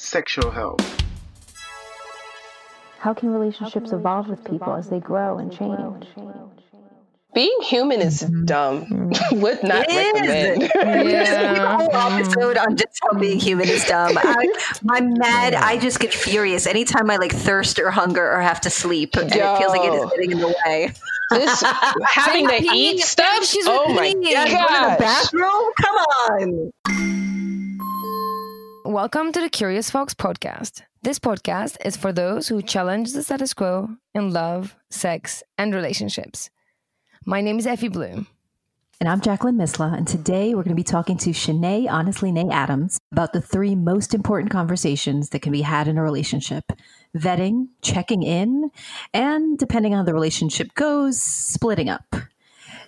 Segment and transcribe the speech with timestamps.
[0.00, 1.02] sexual health.
[2.98, 6.06] How can relationships evolve with people as they grow and change?
[7.32, 8.44] Being human is mm-hmm.
[8.44, 8.86] dumb.
[8.86, 9.40] Mm-hmm.
[9.40, 10.62] Would not recommend.
[10.74, 12.18] a whole mm-hmm.
[12.18, 14.18] episode on just how being human is dumb.
[14.18, 14.48] I,
[14.90, 15.54] I'm mad.
[15.54, 19.30] I just get furious anytime I like thirst or hunger or have to sleep, and
[19.30, 20.92] it feels like it is getting in the way.
[21.30, 21.62] This
[22.04, 23.54] having to eat stuff.
[23.66, 25.72] Oh my Yeah, go to the bathroom.
[25.80, 27.19] Come on.
[28.90, 30.82] Welcome to the Curious Fox podcast.
[31.02, 36.50] This podcast is for those who challenge the status quo in love, sex, and relationships.
[37.24, 38.26] My name is Effy Blue.
[39.00, 42.98] And I'm Jacqueline Misla, and today we're going to be talking to Shanae HonestlyNae Adams
[43.12, 46.64] about the three most important conversations that can be had in a relationship
[47.16, 48.72] vetting, checking in,
[49.14, 52.16] and depending on how the relationship goes, splitting up.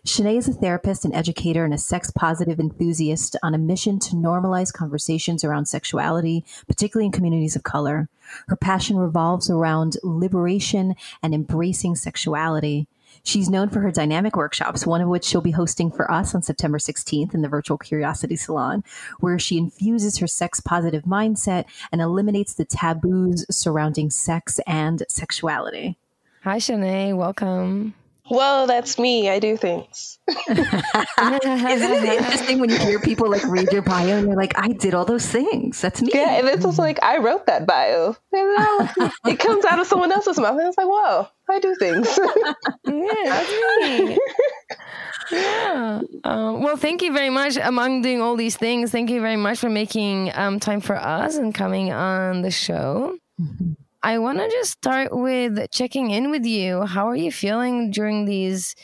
[0.05, 4.17] Shanae is a therapist and educator and a sex positive enthusiast on a mission to
[4.17, 8.08] normalize conversations around sexuality, particularly in communities of color.
[8.48, 12.89] Her passion revolves around liberation and embracing sexuality.
[13.23, 16.42] She's known for her dynamic workshops, one of which she'll be hosting for us on
[16.42, 18.83] September 16th in the Virtual Curiosity Salon,
[19.20, 25.97] where she infuses her sex positive mindset and eliminates the taboos surrounding sex and sexuality.
[26.42, 27.17] Hi, Shanae.
[27.17, 27.95] Welcome.
[28.30, 29.28] Well, that's me.
[29.28, 30.18] I do things.
[30.28, 30.68] Isn't
[31.18, 34.94] it interesting when you hear people like read your bio and you're like, I did
[34.94, 35.80] all those things.
[35.80, 36.10] That's me.
[36.14, 38.16] Yeah, and it's just like I wrote that bio.
[38.32, 42.18] And it comes out of someone else's mouth, and it's like, whoa, I do things.
[42.84, 43.50] Yeah, that's
[43.80, 44.18] me.
[45.30, 46.00] yeah.
[46.24, 47.56] Um, well, thank you very much.
[47.56, 51.36] Among doing all these things, thank you very much for making um, time for us
[51.36, 53.16] and coming on the show.
[54.02, 56.83] I want to just start with checking in with you.
[56.83, 58.74] How are you feeling during these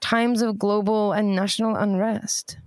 [0.00, 2.58] times of global and national unrest?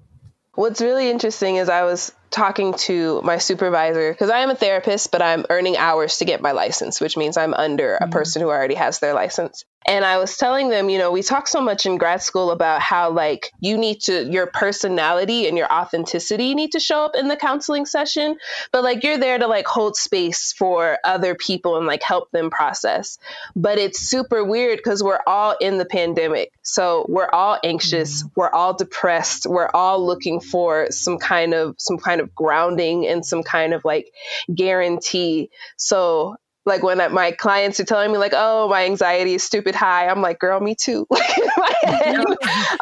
[0.54, 5.12] What's really interesting is I was talking to my supervisor because I am a therapist,
[5.12, 8.12] but I'm earning hours to get my license, which means I'm under a mm-hmm.
[8.12, 9.66] person who already has their license.
[9.88, 12.82] And I was telling them, you know, we talk so much in grad school about
[12.82, 17.30] how like you need to your personality and your authenticity need to show up in
[17.30, 18.38] the counseling session,
[18.74, 22.50] but like you're there to like hold space for other people and like help them
[22.50, 23.18] process.
[23.56, 26.52] But it's super weird because we're all in the pandemic.
[26.64, 28.40] So we're all anxious, mm-hmm.
[28.42, 33.26] we're all depressed, we're all looking for some kind of some kind of grounding and
[33.26, 34.12] some kind of like
[34.54, 35.50] guarantee.
[35.78, 36.36] So
[36.68, 40.08] like when uh, my clients are telling me like, "Oh, my anxiety is stupid high,"
[40.08, 42.26] I'm like, "Girl, me too." Like in my head,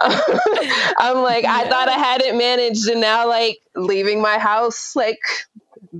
[0.97, 5.19] I'm like, I thought I had it managed, and now like leaving my house like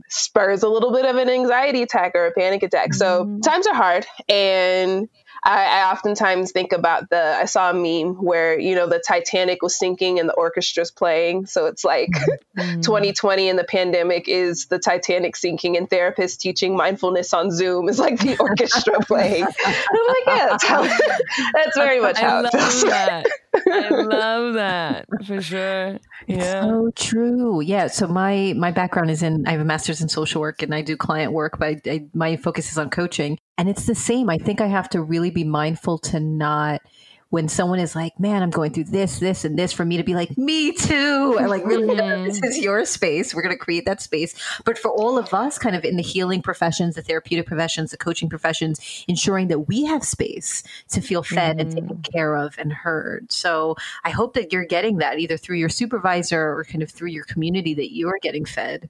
[0.10, 2.94] spurs a little bit of an anxiety attack or a panic attack.
[2.94, 3.40] So mm-hmm.
[3.42, 5.08] times are hard, and
[5.46, 7.22] I, I oftentimes think about the.
[7.22, 11.46] I saw a meme where you know the Titanic was sinking and the orchestra's playing,
[11.46, 12.10] so it's like
[12.58, 12.84] mm.
[12.84, 18.00] 2020 and the pandemic is the Titanic sinking, and therapists teaching mindfulness on Zoom is
[18.00, 19.44] like the orchestra playing.
[19.44, 20.82] I'm like, yeah, that's, how,
[21.54, 22.84] that's very much how I it feels.
[22.86, 23.28] that.
[23.72, 26.00] I love that for sure.
[26.28, 26.64] Yeah.
[26.64, 27.62] So true.
[27.62, 27.86] Yeah.
[27.86, 30.82] So my my background is in I have a master's in social work and I
[30.82, 33.38] do client work, but I, I, my focus is on coaching.
[33.60, 34.28] And it's the same.
[34.28, 36.82] I think I have to really be mindful to not
[37.30, 40.04] when someone is like, "Man, I'm going through this, this, and this," for me to
[40.04, 43.34] be like, "Me too," and like, really, no, this is your space.
[43.34, 44.36] We're going to create that space.
[44.64, 47.98] But for all of us, kind of in the healing professions, the therapeutic professions, the
[47.98, 52.14] coaching professions, ensuring that we have space to feel fed and taken mm.
[52.14, 53.32] care of and heard.
[53.32, 57.10] So I hope that you're getting that either through your supervisor or kind of through
[57.10, 58.90] your community that you're getting fed.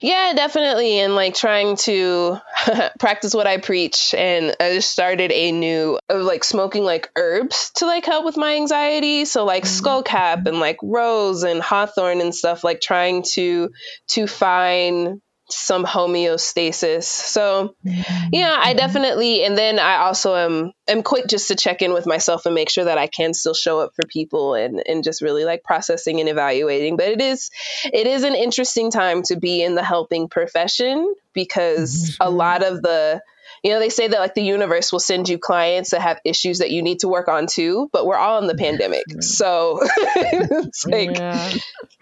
[0.00, 0.98] Yeah, definitely.
[1.00, 2.38] And like trying to
[2.98, 4.14] practice what I preach.
[4.16, 8.36] And I just started a new, of like smoking like herbs to like help with
[8.36, 9.24] my anxiety.
[9.24, 9.86] So like mm-hmm.
[9.86, 13.70] skullcap and like rose and hawthorn and stuff, like trying to,
[14.08, 17.04] to find some homeostasis.
[17.04, 18.28] So mm-hmm.
[18.32, 18.78] yeah, I mm-hmm.
[18.78, 22.54] definitely and then I also am am quick just to check in with myself and
[22.54, 25.62] make sure that I can still show up for people and and just really like
[25.62, 26.96] processing and evaluating.
[26.96, 27.50] But it is
[27.84, 32.22] it is an interesting time to be in the helping profession because mm-hmm.
[32.22, 33.20] a lot of the
[33.66, 36.60] you know, they say that like the universe will send you clients that have issues
[36.60, 39.02] that you need to work on too, but we're all in the pandemic.
[39.20, 41.52] So it's like yeah.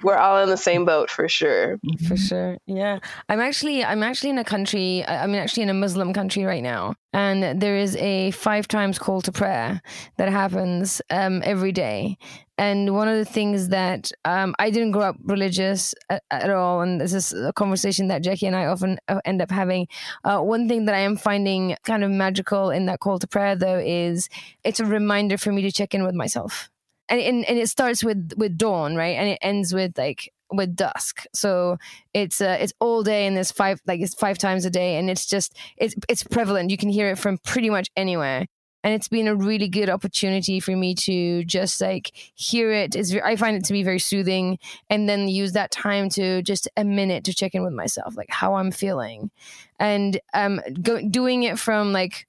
[0.03, 1.79] we're all in the same boat for sure.
[2.07, 2.59] For sure.
[2.67, 2.99] Yeah.
[3.31, 6.97] I'm actually I'm actually in a country I'm actually in a Muslim country right now.
[7.15, 9.81] And there is a five times call to prayer
[10.19, 12.19] that happens um, every day.
[12.57, 16.83] And one of the things that um, I didn't grow up religious at, at, all,
[16.83, 19.89] and this is a conversation that Jackie and I often uh, end up having.
[20.23, 23.57] Uh, one thing that I am finding kind of magical in that call to prayer,
[23.57, 24.29] though, is
[24.63, 26.71] it's a reminder for me to check in with myself.
[27.09, 29.17] And, and, and it starts with with dawn, right?
[29.17, 31.79] And it ends with like with dusk so
[32.13, 35.11] it's uh, it's all day and there's five like it's five times a day and
[35.11, 38.47] it's just it's it's prevalent you can hear it from pretty much anywhere
[38.85, 42.95] and it's been a really good opportunity for me to just like hear it.
[42.95, 44.59] it is i find it to be very soothing
[44.91, 48.31] and then use that time to just a minute to check in with myself like
[48.31, 49.31] how i'm feeling
[49.81, 52.29] and um go, doing it from like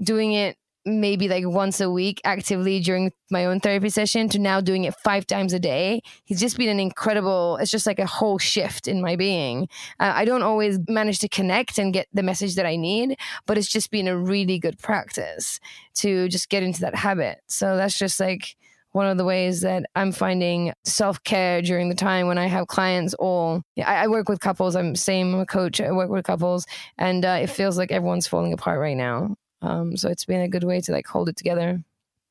[0.00, 0.56] doing it
[0.86, 4.94] maybe like once a week actively during my own therapy session to now doing it
[5.04, 8.86] five times a day he's just been an incredible it's just like a whole shift
[8.86, 9.68] in my being
[9.98, 13.58] uh, i don't always manage to connect and get the message that i need but
[13.58, 15.58] it's just been a really good practice
[15.94, 18.56] to just get into that habit so that's just like
[18.92, 22.66] one of the ways that I'm finding self care during the time when I have
[22.66, 23.12] clients.
[23.12, 24.74] All I, I, work with couples.
[24.74, 25.82] I'm same I'm a coach.
[25.82, 26.64] I work with couples,
[26.96, 29.36] and uh, it feels like everyone's falling apart right now.
[29.62, 31.82] Um, so it's been a good way to like hold it together.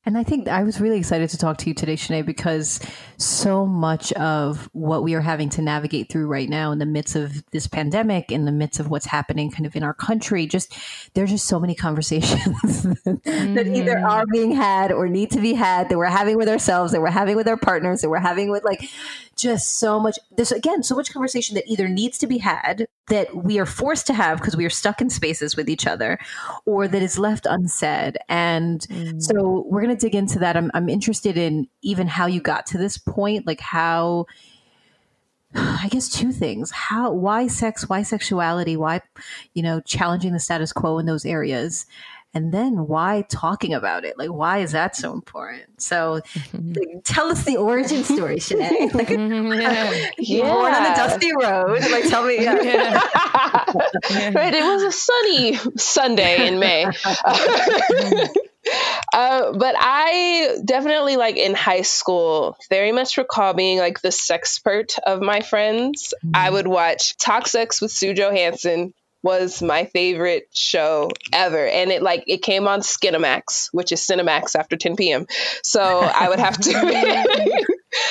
[0.08, 2.80] And I think I was really excited to talk to you today, Shanae, because
[3.18, 7.16] so much of what we are having to navigate through right now in the midst
[7.16, 10.78] of this pandemic, in the midst of what's happening kind of in our country, just
[11.16, 13.54] there's just so many conversations mm-hmm.
[13.56, 14.06] that either mm-hmm.
[14.06, 17.10] are being had or need to be had that we're having with ourselves, that we're
[17.10, 18.88] having with our partners, that we're having with like
[19.36, 23.36] just so much there's again so much conversation that either needs to be had that
[23.36, 26.18] we are forced to have because we are stuck in spaces with each other
[26.66, 29.22] or that is left unsaid and mm.
[29.22, 32.66] so we're going to dig into that I'm, I'm interested in even how you got
[32.68, 34.26] to this point like how
[35.56, 36.70] I guess two things.
[36.72, 39.02] How why sex, why sexuality, why
[39.54, 41.86] you know, challenging the status quo in those areas
[42.36, 46.20] and then why talking about it like why is that so important so
[46.54, 48.94] like, tell us the origin story Shanae.
[48.94, 50.12] like, yeah.
[50.20, 50.54] yeah.
[50.54, 52.94] born on a dusty road like tell me yeah.
[54.36, 56.86] right it was a sunny sunday in may
[59.14, 64.98] Uh, but I definitely like in high school, very much recall being like the sexpert
[65.06, 66.16] of my friends.
[66.18, 66.32] Mm-hmm.
[66.34, 68.94] I would watch Talk Sex with Sue Johanson
[69.26, 71.66] was my favorite show ever.
[71.66, 75.26] And it like it came on Skinamax, which is Cinemax after 10 p.m.
[75.64, 76.72] So I would have to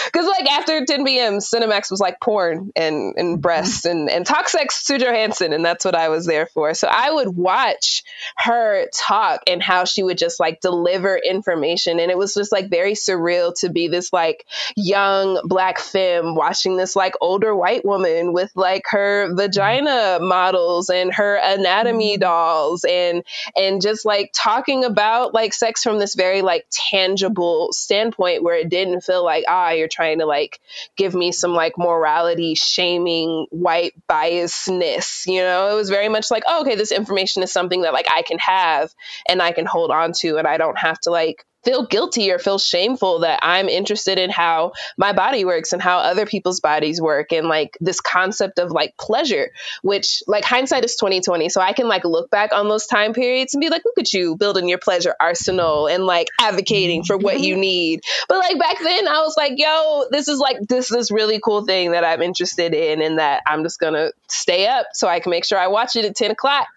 [0.06, 4.48] Because like after 10 p.m., Cinemax was like porn and, and breasts and, and talk
[4.48, 6.74] sex Sue Johanson, and that's what I was there for.
[6.74, 8.02] So I would watch
[8.36, 12.00] her talk and how she would just like deliver information.
[12.00, 14.46] And it was just like very surreal to be this like
[14.76, 21.12] young black femme watching this like older white woman with like her vagina models and
[21.14, 22.20] her anatomy mm-hmm.
[22.20, 23.24] dolls and
[23.56, 28.68] and just like talking about like sex from this very like tangible standpoint where it
[28.68, 30.60] didn't feel like ah you're trying to like
[30.96, 35.70] give me some like morality shaming white biasness you know?
[35.70, 38.38] It was very much like oh, okay this information is something that like i can
[38.38, 38.92] have
[39.28, 42.38] and i can hold on to and i don't have to like feel guilty or
[42.38, 47.00] feel shameful that I'm interested in how my body works and how other people's bodies
[47.00, 49.50] work and like this concept of like pleasure,
[49.82, 51.48] which like hindsight is 2020.
[51.48, 54.12] So I can like look back on those time periods and be like, look at
[54.12, 57.60] you building your pleasure arsenal and like advocating for what you mm-hmm.
[57.60, 58.00] need.
[58.28, 61.64] But like back then I was like, yo, this is like this this really cool
[61.64, 65.30] thing that I'm interested in and that I'm just gonna stay up so I can
[65.30, 66.68] make sure I watch it at 10 o'clock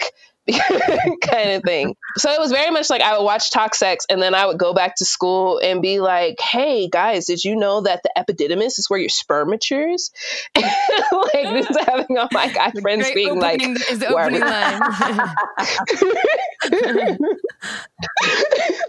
[1.22, 1.96] kind of thing.
[2.18, 4.58] So it was very much like I would watch Talk Sex and then I would
[4.58, 8.80] go back to school and be like, hey guys, did you know that the epididymis
[8.80, 10.12] is where your sperm matures?
[10.56, 14.82] like this is having all my guy friends being like, is the opening line.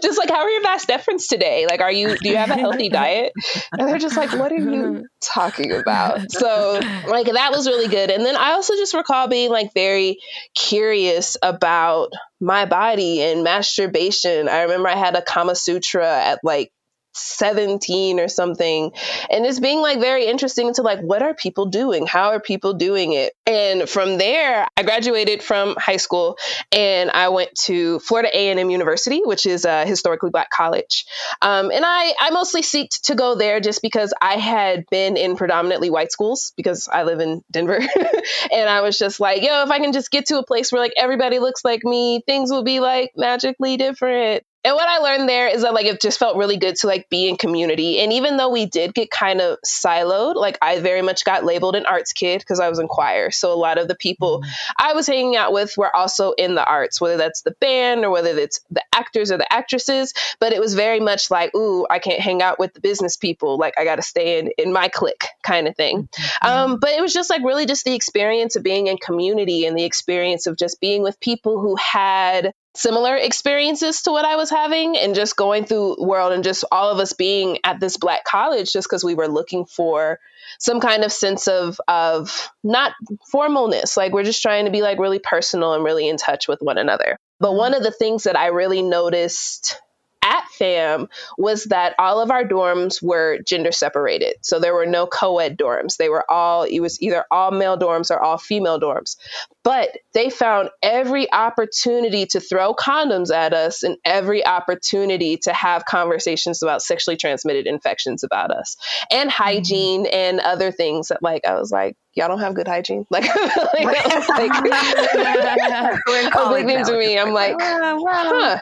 [0.01, 1.65] just like, how are your vas deferens today?
[1.69, 3.33] Like, are you, do you have a healthy diet?
[3.77, 6.31] And they're just like, what are you talking about?
[6.31, 8.09] So like that was really good.
[8.09, 10.19] And then I also just recall being like very
[10.55, 14.47] curious about my body and masturbation.
[14.47, 16.71] I remember I had a Kama Sutra at like
[17.19, 18.91] 17 or something.
[19.29, 22.07] And it's being like very interesting to like, what are people doing?
[22.07, 23.33] How are people doing it?
[23.45, 26.37] And from there, I graduated from high school
[26.71, 31.05] and I went to Florida A&M University, which is a historically black college.
[31.41, 35.35] Um, and I, I mostly seeked to go there just because I had been in
[35.35, 37.79] predominantly white schools because I live in Denver.
[38.51, 40.81] and I was just like, yo, if I can just get to a place where
[40.81, 44.43] like everybody looks like me, things will be like magically different.
[44.63, 47.09] And what I learned there is that like it just felt really good to like
[47.09, 47.99] be in community.
[47.99, 51.75] And even though we did get kind of siloed, like I very much got labeled
[51.75, 53.31] an arts kid because I was in choir.
[53.31, 54.71] So a lot of the people mm-hmm.
[54.77, 58.09] I was hanging out with were also in the arts, whether that's the band or
[58.09, 60.13] whether it's the actors or the actresses.
[60.39, 63.57] But it was very much like, ooh, I can't hang out with the business people.
[63.57, 66.09] Like I got to stay in in my clique kind of thing.
[66.11, 66.47] Mm-hmm.
[66.47, 69.77] Um, but it was just like really just the experience of being in community and
[69.77, 74.49] the experience of just being with people who had similar experiences to what I was
[74.49, 78.23] having and just going through world and just all of us being at this black
[78.23, 80.19] college just because we were looking for
[80.59, 82.93] some kind of sense of of not
[83.33, 83.97] formalness.
[83.97, 86.77] Like we're just trying to be like really personal and really in touch with one
[86.77, 87.17] another.
[87.39, 89.79] But one of the things that I really noticed
[90.23, 91.07] at FAMU
[91.37, 94.35] was that all of our dorms were gender separated.
[94.41, 95.97] So there were no co ed dorms.
[95.97, 99.15] They were all, it was either all male dorms or all female dorms.
[99.63, 105.85] But they found every opportunity to throw condoms at us and every opportunity to have
[105.85, 108.77] conversations about sexually transmitted infections about us
[109.11, 109.43] and mm-hmm.
[109.43, 110.15] hygiene mm-hmm.
[110.15, 113.05] and other things that, like, I was like, y'all don't have good hygiene.
[113.11, 113.85] Like, like,
[114.29, 114.51] like,
[116.07, 118.61] like to me, I'm like, huh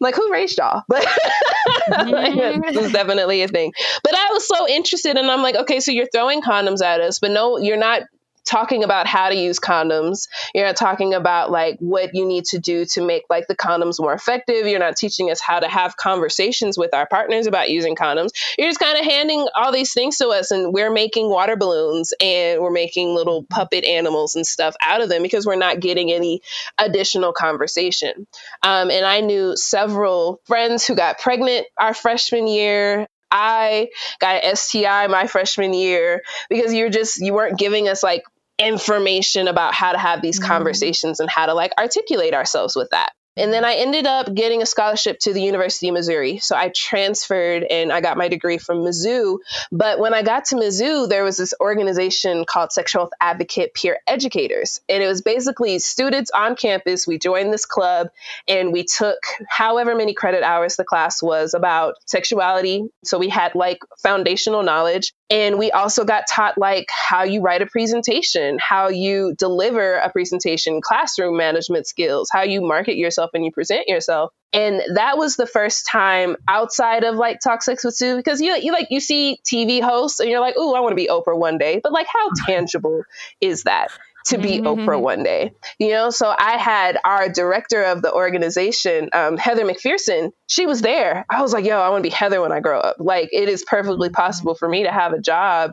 [0.00, 0.82] like who raised y'all?
[0.88, 1.04] But
[1.90, 2.60] like, mm-hmm.
[2.60, 3.72] this is definitely a thing.
[4.02, 7.18] But i was so interested and i'm like okay so you're throwing condoms at us
[7.18, 8.02] but no you're not
[8.48, 10.28] talking about how to use condoms.
[10.54, 14.00] You're not talking about like what you need to do to make like the condoms
[14.00, 14.66] more effective.
[14.66, 18.30] You're not teaching us how to have conversations with our partners about using condoms.
[18.56, 22.12] You're just kind of handing all these things to us and we're making water balloons
[22.20, 26.10] and we're making little puppet animals and stuff out of them because we're not getting
[26.10, 26.40] any
[26.78, 28.26] additional conversation.
[28.62, 33.06] Um, and I knew several friends who got pregnant our freshman year.
[33.30, 33.88] I
[34.20, 38.22] got an STI my freshman year because you're just you weren't giving us like
[38.58, 40.48] information about how to have these mm-hmm.
[40.48, 43.12] conversations and how to like articulate ourselves with that.
[43.38, 46.38] And then I ended up getting a scholarship to the University of Missouri.
[46.38, 49.38] So I transferred and I got my degree from Mizzou.
[49.70, 54.00] But when I got to Mizzou, there was this organization called Sexual Health Advocate Peer
[54.08, 54.80] Educators.
[54.88, 57.06] And it was basically students on campus.
[57.06, 58.08] We joined this club
[58.48, 62.88] and we took however many credit hours the class was about sexuality.
[63.04, 65.12] So we had like foundational knowledge.
[65.30, 70.10] And we also got taught like how you write a presentation, how you deliver a
[70.10, 74.32] presentation, classroom management skills, how you market yourself and you present yourself.
[74.54, 78.56] And that was the first time outside of like Talk Sex with Sue, because you,
[78.56, 81.38] you like you see TV hosts and you're like, oh, I want to be Oprah
[81.38, 81.80] one day.
[81.82, 83.02] But like how tangible
[83.42, 83.88] is that?
[84.28, 84.66] To be mm-hmm.
[84.66, 85.52] Oprah one day.
[85.78, 90.80] You know, so I had our director of the organization, um, Heather McPherson, she was
[90.80, 91.26] there.
[91.28, 92.96] I was like, yo, I want to be Heather when I grow up.
[92.98, 95.72] Like, it is perfectly possible for me to have a job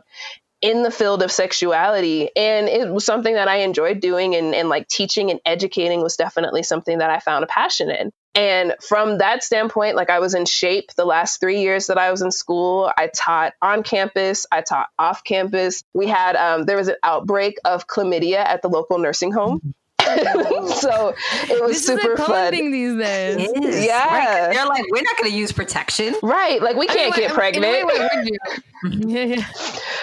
[0.62, 2.30] in the field of sexuality.
[2.34, 6.16] And it was something that I enjoyed doing and, and like teaching and educating was
[6.16, 8.10] definitely something that I found a passion in.
[8.36, 12.10] And from that standpoint, like I was in SHAPE the last three years that I
[12.10, 12.92] was in school.
[12.96, 15.82] I taught on campus, I taught off campus.
[15.94, 19.74] We had, um, there was an outbreak of chlamydia at the local nursing home.
[20.76, 21.14] so
[21.48, 22.50] it was this super is fun.
[22.50, 23.84] thing these days.
[23.84, 24.54] Yeah, right?
[24.54, 26.62] they're like, we're not going to use protection, right?
[26.62, 27.64] Like we can't I mean, get pregnant.
[27.64, 28.60] Wait, wait, wait,
[28.92, 29.46] yeah, yeah.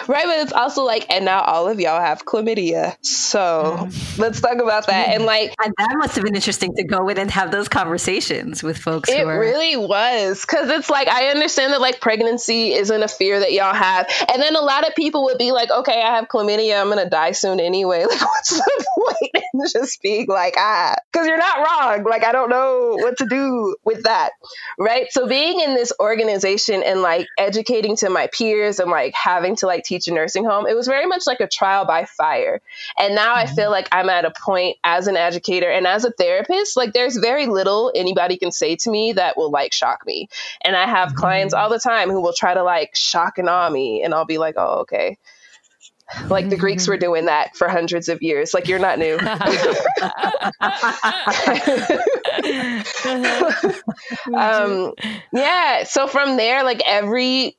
[0.07, 2.97] Right, but it's also like, and now all of y'all have chlamydia.
[3.05, 3.39] So
[3.79, 4.19] mm.
[4.19, 5.09] let's talk about that.
[5.09, 8.61] And like, and that must have been interesting to go in and have those conversations
[8.63, 9.09] with folks.
[9.09, 9.39] It are...
[9.39, 13.73] really was because it's like I understand that like pregnancy isn't a fear that y'all
[13.73, 16.89] have, and then a lot of people would be like, okay, I have chlamydia, I'm
[16.89, 18.05] gonna die soon anyway.
[18.13, 19.43] Like, what's the point?
[19.71, 22.03] just just being like, ah, because you're not wrong.
[22.03, 24.31] Like, I don't know what to do with that.
[24.77, 25.07] Right.
[25.11, 29.67] So being in this organization and like educating to my peers and like having to
[29.67, 32.61] like teach a nursing home, it was very much like a trial by fire.
[32.97, 36.11] And now I feel like I'm at a point as an educator and as a
[36.11, 40.29] therapist, like there's very little anybody can say to me that will like shock me.
[40.61, 43.69] And I have clients all the time who will try to like shock and awe
[43.69, 44.03] me.
[44.03, 45.17] And I'll be like, oh, okay.
[46.29, 48.53] Like the Greeks were doing that for hundreds of years.
[48.53, 49.17] Like you're not new.
[54.35, 54.93] um,
[55.33, 55.83] yeah.
[55.83, 57.57] So from there, like every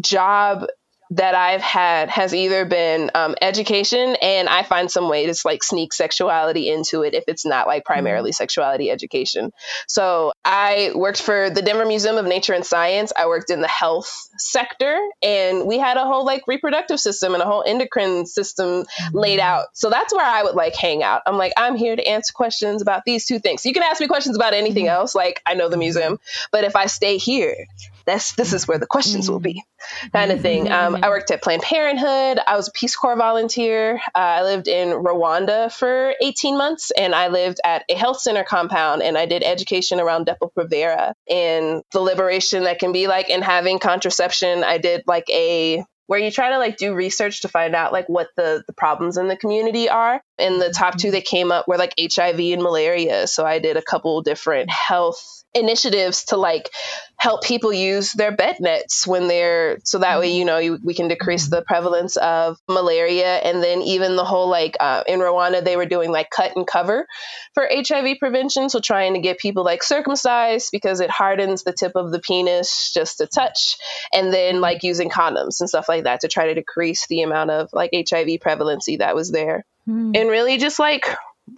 [0.00, 0.66] job
[1.10, 5.62] that I've had has either been um, education, and I find some way to like
[5.62, 8.36] sneak sexuality into it if it's not like primarily mm-hmm.
[8.36, 9.52] sexuality education.
[9.86, 13.12] So I worked for the Denver Museum of Nature and Science.
[13.16, 17.42] I worked in the health sector, and we had a whole like reproductive system and
[17.42, 19.16] a whole endocrine system mm-hmm.
[19.16, 19.66] laid out.
[19.74, 21.22] So that's where I would like hang out.
[21.26, 23.64] I'm like, I'm here to answer questions about these two things.
[23.64, 25.00] You can ask me questions about anything mm-hmm.
[25.00, 26.18] else, like I know the museum,
[26.52, 27.66] but if I stay here,
[28.06, 29.64] that's this is where the questions will be
[30.12, 33.96] kind of thing um, i worked at planned parenthood i was a peace corps volunteer
[34.14, 38.44] uh, i lived in rwanda for 18 months and i lived at a health center
[38.44, 43.42] compound and i did education around depo-provera and the liberation that can be like in
[43.42, 44.25] having contraception
[44.64, 48.08] i did like a where you try to like do research to find out like
[48.08, 50.22] what the, the problems in the community are.
[50.38, 53.26] And the top two that came up were like HIV and malaria.
[53.26, 56.70] So I did a couple different health initiatives to like
[57.18, 60.92] help people use their bed nets when they're so that way you know you, we
[60.92, 63.36] can decrease the prevalence of malaria.
[63.36, 66.66] And then even the whole like uh, in rwanda they were doing like cut and
[66.66, 67.06] cover
[67.54, 68.68] for hiv prevention.
[68.68, 72.92] So trying to get people like circumcised because it hardens the tip of the penis
[72.92, 73.76] just to touch.
[74.12, 77.50] And then like using condoms and stuff like that to try to decrease the amount
[77.50, 80.16] of like hiv prevalency that was there mm.
[80.16, 81.06] and really just like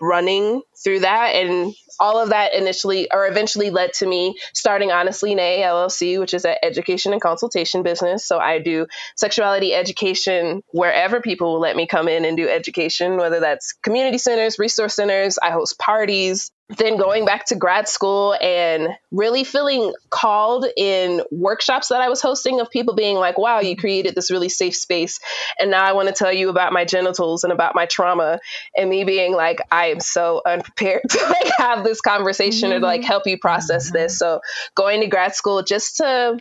[0.00, 5.60] running through that and all of that initially or eventually led to me starting HonestlyNae
[5.60, 11.54] llc which is an education and consultation business so i do sexuality education wherever people
[11.54, 15.50] will let me come in and do education whether that's community centers resource centers i
[15.50, 22.02] host parties then going back to grad school and really feeling called in workshops that
[22.02, 25.18] I was hosting of people being like, wow, you created this really safe space.
[25.58, 28.38] And now I want to tell you about my genitals and about my trauma.
[28.76, 32.76] And me being like, I am so unprepared to like have this conversation mm-hmm.
[32.76, 33.96] or to like help you process mm-hmm.
[33.96, 34.18] this.
[34.18, 34.40] So
[34.74, 36.38] going to grad school just to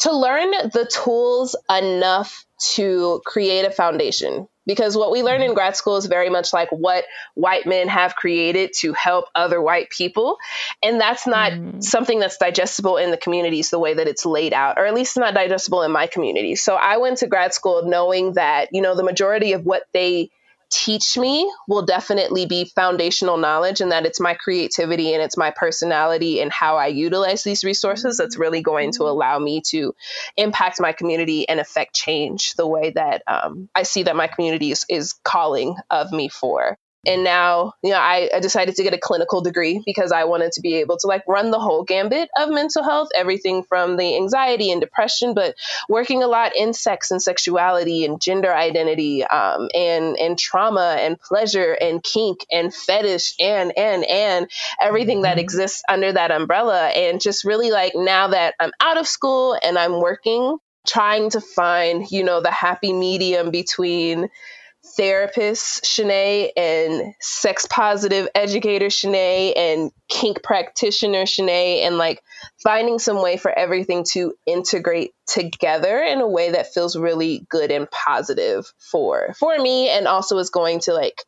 [0.00, 5.76] to learn the tools enough to create a foundation because what we learn in grad
[5.76, 7.04] school is very much like what
[7.34, 10.38] white men have created to help other white people.
[10.82, 11.82] And that's not mm.
[11.82, 15.16] something that's digestible in the communities the way that it's laid out or at least
[15.16, 16.56] not digestible in my community.
[16.56, 20.30] So i went to grad school knowing that you know the majority of what they
[20.70, 25.50] teach me will definitely be foundational knowledge and that it's my creativity and it's my
[25.50, 29.94] personality and how I utilize these resources that's really going to allow me to
[30.36, 34.70] impact my community and affect change the way that um, I see that my community
[34.70, 36.78] is, is calling of me for.
[37.06, 40.52] And now, you know, I, I, decided to get a clinical degree because I wanted
[40.52, 44.16] to be able to like run the whole gambit of mental health, everything from the
[44.16, 45.54] anxiety and depression, but
[45.88, 51.20] working a lot in sex and sexuality and gender identity, um, and and trauma and
[51.20, 55.40] pleasure and kink and fetish and and and everything that mm-hmm.
[55.40, 56.88] exists under that umbrella.
[56.88, 61.40] And just really like now that I'm out of school and I'm working, trying to
[61.40, 64.28] find, you know, the happy medium between
[64.96, 72.22] therapist Shanae and sex positive educator Shanae and kink practitioner Shanae and like
[72.62, 77.70] finding some way for everything to integrate together in a way that feels really good
[77.70, 81.22] and positive for for me and also is going to like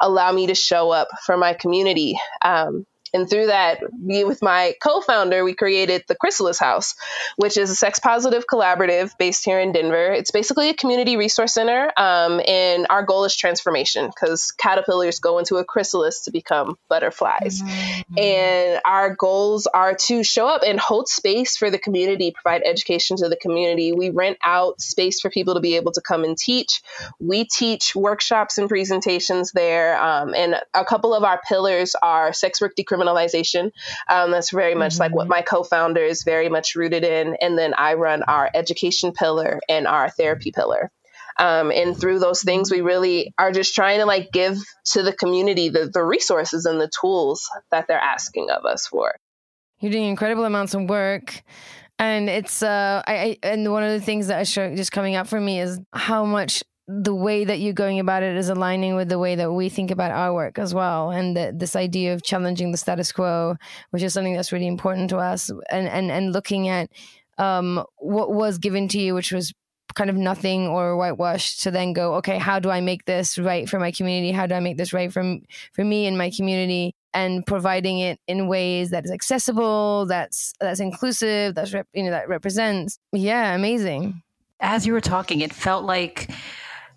[0.00, 2.18] allow me to show up for my community.
[2.42, 6.94] Um, and through that, me with my co-founder, we created the Chrysalis House,
[7.36, 10.12] which is a sex positive collaborative based here in Denver.
[10.12, 15.38] It's basically a community resource center, um, and our goal is transformation because caterpillars go
[15.38, 17.62] into a chrysalis to become butterflies.
[17.62, 18.18] Mm-hmm.
[18.18, 23.16] And our goals are to show up and hold space for the community, provide education
[23.18, 23.92] to the community.
[23.92, 26.80] We rent out space for people to be able to come and teach.
[27.18, 32.60] We teach workshops and presentations there, um, and a couple of our pillars are sex
[32.60, 33.70] work decriminalization decriminalization.
[34.08, 35.00] Um, that's very much mm-hmm.
[35.00, 35.30] like what mm-hmm.
[35.30, 39.86] my co-founder is very much rooted in, and then I run our education pillar and
[39.86, 40.90] our therapy pillar.
[41.38, 45.12] Um, and through those things, we really are just trying to like give to the
[45.12, 49.14] community the, the resources and the tools that they're asking of us for.
[49.78, 51.42] You're doing incredible amounts of work
[51.98, 55.28] and it's uh I, I, and one of the things that is just coming up
[55.28, 59.08] for me is how much the way that you're going about it is aligning with
[59.08, 61.10] the way that we think about our work as well.
[61.10, 63.56] And the, this idea of challenging the status quo
[63.90, 66.90] which is something that's really important to us and and and looking at
[67.38, 69.52] um, what was given to you which was
[69.94, 73.68] kind of nothing or whitewashed to then go okay how do i make this right
[73.68, 74.32] for my community?
[74.32, 75.22] How do i make this right for,
[75.72, 76.94] for me and my community?
[77.12, 82.10] And providing it in ways that is accessible that's that's inclusive that's rep, you know
[82.10, 82.98] that represents.
[83.12, 84.22] Yeah amazing.
[84.60, 86.30] As you were talking it felt like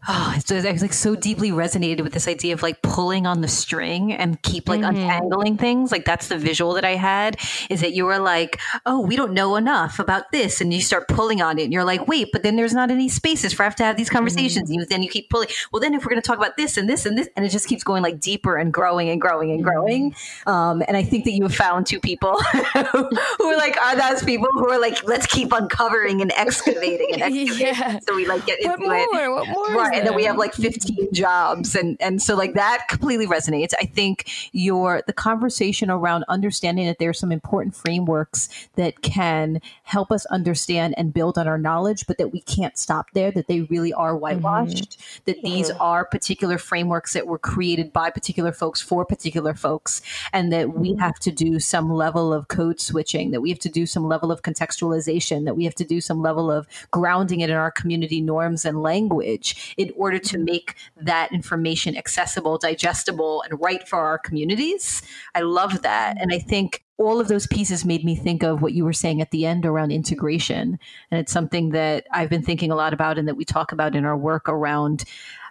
[0.08, 3.42] oh, it's, I was like so deeply resonated with this idea of like pulling on
[3.42, 4.98] the string and keep like mm-hmm.
[4.98, 5.92] untangling things.
[5.92, 7.38] Like that's the visual that I had
[7.70, 11.08] is that you were like, oh, we don't know enough about this, and you start
[11.08, 13.76] pulling on it, and you're like, wait, but then there's not any spaces for us
[13.76, 14.70] to have these conversations.
[14.70, 14.82] Mm-hmm.
[14.82, 15.48] And then you keep pulling.
[15.72, 17.50] Well, then if we're going to talk about this and this and this, and it
[17.50, 20.12] just keeps going like deeper and growing and growing and growing.
[20.12, 20.50] Mm-hmm.
[20.50, 22.40] Um, and I think that you have found two people
[22.92, 27.22] who are like are those people who are like, let's keep uncovering and excavating and
[27.22, 27.68] excavating.
[27.68, 28.00] yeah.
[28.00, 28.98] So we like get what into more?
[28.98, 29.32] it.
[29.32, 29.68] What more?
[29.76, 33.74] Right and then we have like 15 jobs and and so like that completely resonates
[33.80, 40.12] i think your the conversation around understanding that there's some important frameworks that can help
[40.12, 43.62] us understand and build on our knowledge but that we can't stop there that they
[43.62, 45.22] really are whitewashed mm-hmm.
[45.26, 45.82] that these mm-hmm.
[45.82, 50.02] are particular frameworks that were created by particular folks for particular folks
[50.32, 51.00] and that we mm-hmm.
[51.00, 54.32] have to do some level of code switching that we have to do some level
[54.32, 58.22] of contextualization that we have to do some level of grounding it in our community
[58.22, 60.46] norms and language in order to mm-hmm.
[60.46, 65.02] make that information accessible, digestible, and right for our communities.
[65.36, 66.18] I love that.
[66.20, 66.46] And mm-hmm.
[66.46, 69.32] I think all of those pieces made me think of what you were saying at
[69.32, 70.80] the end around integration.
[71.12, 73.96] And it's something that I've been thinking a lot about and that we talk about
[73.96, 75.04] in our work around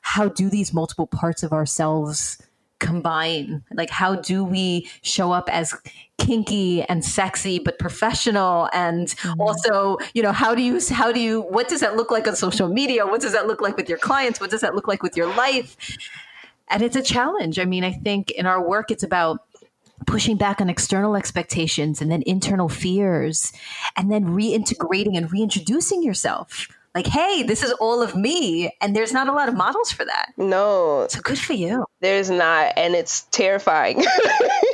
[0.03, 2.39] how do these multiple parts of ourselves
[2.83, 3.63] combine?
[3.73, 5.75] Like, how do we show up as
[6.19, 8.69] kinky and sexy but professional?
[8.75, 9.41] And mm-hmm.
[9.41, 12.37] also you know how do you how do you what does that look like on
[12.37, 13.07] social media?
[13.07, 14.41] What does that look like with your clients?
[14.41, 15.77] What does that look like with your life?
[16.69, 17.59] And it's a challenge.
[17.59, 19.41] I mean i think in our work it's about
[20.07, 23.53] pushing back on external expectations and then internal fears
[23.97, 28.71] and then reintegrating and reintroducing yourself like, hey, this is all of me.
[28.81, 30.33] And there's not a lot of models for that.
[30.37, 31.07] No.
[31.09, 31.87] So good for you.
[32.01, 32.75] There's not.
[32.77, 33.97] And it's terrifying.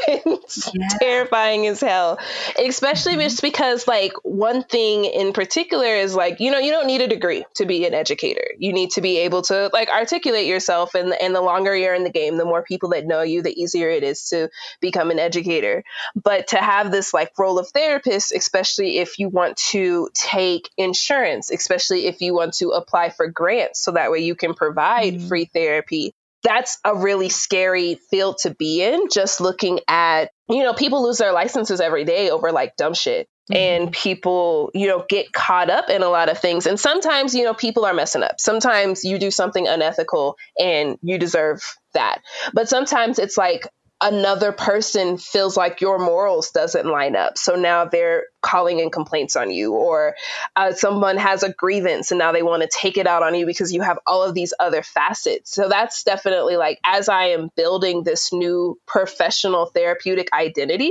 [0.09, 0.89] it's yeah.
[0.99, 2.19] terrifying as hell.
[2.59, 3.21] Especially mm-hmm.
[3.23, 7.07] just because, like, one thing in particular is like, you know, you don't need a
[7.07, 8.47] degree to be an educator.
[8.59, 10.97] You need to be able to, like, articulate yourself.
[10.97, 13.53] And, and the longer you're in the game, the more people that know you, the
[13.53, 14.49] easier it is to
[14.81, 15.85] become an educator.
[16.17, 21.53] But to have this, like, role of therapist, especially if you want to take insurance,
[21.53, 25.29] especially if you want to apply for grants so that way you can provide mm-hmm.
[25.29, 26.13] free therapy.
[26.45, 31.19] That's a really scary field to be in, just looking at, you know, people lose
[31.19, 33.29] their licenses every day over like dumb shit.
[33.51, 33.57] Mm-hmm.
[33.57, 36.67] And people, you know, get caught up in a lot of things.
[36.67, 38.39] And sometimes, you know, people are messing up.
[38.39, 41.63] Sometimes you do something unethical and you deserve
[41.95, 42.21] that.
[42.53, 43.67] But sometimes it's like
[44.01, 47.37] another person feels like your morals doesn't line up.
[47.37, 50.15] So now they're calling in complaints on you or
[50.55, 53.45] uh, someone has a grievance and now they want to take it out on you
[53.45, 55.53] because you have all of these other facets.
[55.53, 60.91] So that's definitely like as i am building this new professional therapeutic identity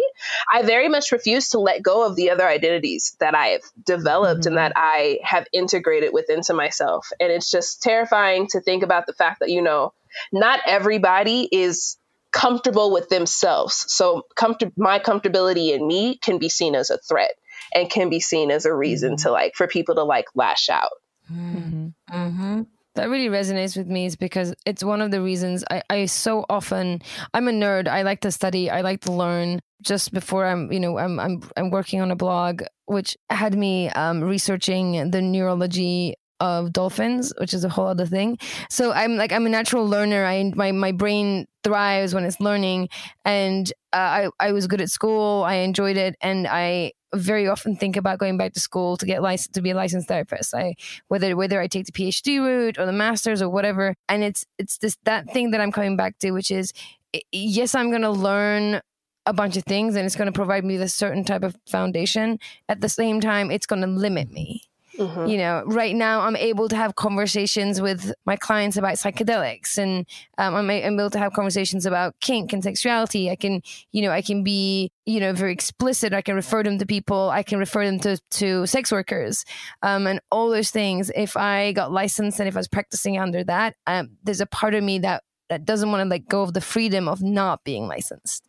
[0.51, 4.41] i very much refuse to let go of the other identities that i have developed
[4.41, 4.49] mm-hmm.
[4.49, 7.09] and that i have integrated within to myself.
[7.19, 9.93] And it's just terrifying to think about the fact that you know
[10.31, 11.97] not everybody is
[12.31, 13.85] comfortable with themselves.
[13.87, 17.31] So comfort- my comfortability in me can be seen as a threat
[17.73, 19.23] and can be seen as a reason mm-hmm.
[19.23, 20.91] to like for people to like lash out.
[21.31, 21.87] Mm-hmm.
[22.11, 22.61] Mm-hmm.
[22.95, 26.45] That really resonates with me is because it's one of the reasons I, I so
[26.49, 27.87] often I'm a nerd.
[27.87, 28.71] I like to study.
[28.71, 29.59] I like to learn.
[29.83, 33.89] Just before I'm, you know, I'm I'm I'm working on a blog which had me
[33.89, 38.37] um, researching the neurology of dolphins, which is a whole other thing.
[38.69, 40.25] So I'm like I'm a natural learner.
[40.25, 42.89] I my my brain thrives when it's learning,
[43.25, 45.43] and uh, I I was good at school.
[45.43, 49.21] I enjoyed it, and I very often think about going back to school to get
[49.21, 50.53] licensed to be a licensed therapist.
[50.53, 50.75] I
[51.07, 54.77] whether whether I take the PhD route or the masters or whatever, and it's it's
[54.77, 56.73] this that thing that I'm coming back to, which is
[57.31, 58.81] yes, I'm going to learn
[59.25, 62.39] a bunch of things and it's going to provide me this certain type of foundation.
[62.69, 64.66] At the same time, it's going to limit me.
[64.97, 65.27] Mm-hmm.
[65.27, 70.05] You know, right now I'm able to have conversations with my clients about psychedelics, and
[70.37, 73.29] um, I'm, I'm able to have conversations about kink and sexuality.
[73.29, 76.13] I can, you know, I can be, you know, very explicit.
[76.13, 77.29] I can refer them to people.
[77.29, 79.45] I can refer them to to sex workers,
[79.83, 81.11] um, and all those things.
[81.15, 84.73] If I got licensed and if I was practicing under that, um, there's a part
[84.73, 87.87] of me that that doesn't want to let go of the freedom of not being
[87.87, 88.43] licensed.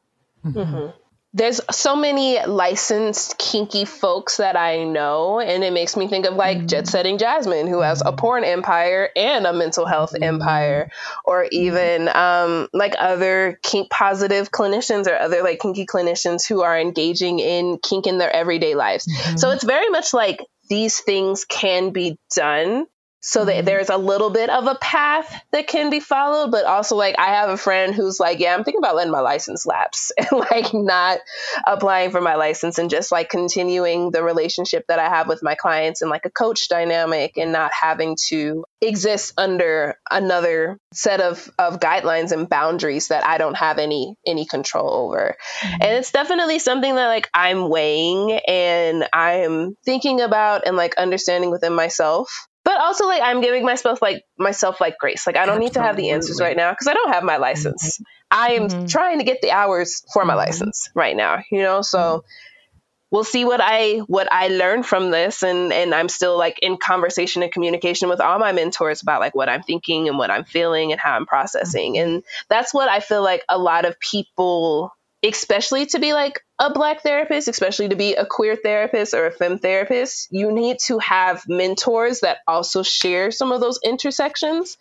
[0.45, 0.91] Mm-hmm
[1.35, 6.35] there's so many licensed kinky folks that I know, and it makes me think of
[6.35, 6.67] like mm-hmm.
[6.69, 10.91] Jet Setting Jasmine, who has a porn empire and a mental health empire,
[11.25, 16.79] or even um, like other kink positive clinicians or other like kinky clinicians who are
[16.79, 19.07] engaging in kink in their everyday lives.
[19.07, 19.37] Mm-hmm.
[19.37, 22.87] So it's very much like these things can be done
[23.21, 26.97] so that there's a little bit of a path that can be followed but also
[26.97, 30.13] like i have a friend who's like yeah i'm thinking about letting my license lapse
[30.19, 31.19] and like not
[31.67, 35.55] applying for my license and just like continuing the relationship that i have with my
[35.55, 41.51] clients and like a coach dynamic and not having to exist under another set of
[41.59, 45.83] of guidelines and boundaries that i don't have any any control over mm-hmm.
[45.83, 51.51] and it's definitely something that like i'm weighing and i'm thinking about and like understanding
[51.51, 55.27] within myself but also like I'm giving myself like myself like grace.
[55.27, 55.65] Like I don't Absolutely.
[55.65, 57.97] need to have the answers right now because I don't have my license.
[57.97, 58.03] Mm-hmm.
[58.31, 58.85] I am mm-hmm.
[58.85, 60.41] trying to get the hours for my mm-hmm.
[60.41, 61.81] license right now, you know?
[61.81, 62.79] So mm-hmm.
[63.11, 66.77] we'll see what I what I learn from this and and I'm still like in
[66.77, 70.45] conversation and communication with all my mentors about like what I'm thinking and what I'm
[70.45, 71.95] feeling and how I'm processing.
[71.95, 72.07] Mm-hmm.
[72.17, 74.93] And that's what I feel like a lot of people
[75.25, 79.31] especially to be like a black therapist, especially to be a queer therapist or a
[79.31, 84.77] femme therapist, you need to have mentors that also share some of those intersections.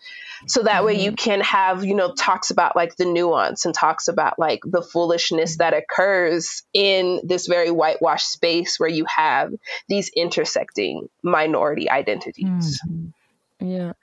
[0.48, 1.16] So that way you mm-hmm.
[1.16, 5.58] can have, you know, talks about like the nuance and talks about like the foolishness
[5.58, 9.54] that occurs in this very whitewashed space where you have
[9.88, 12.82] these intersecting minority identities.
[12.88, 13.72] Mm-hmm.
[13.72, 13.94] Yeah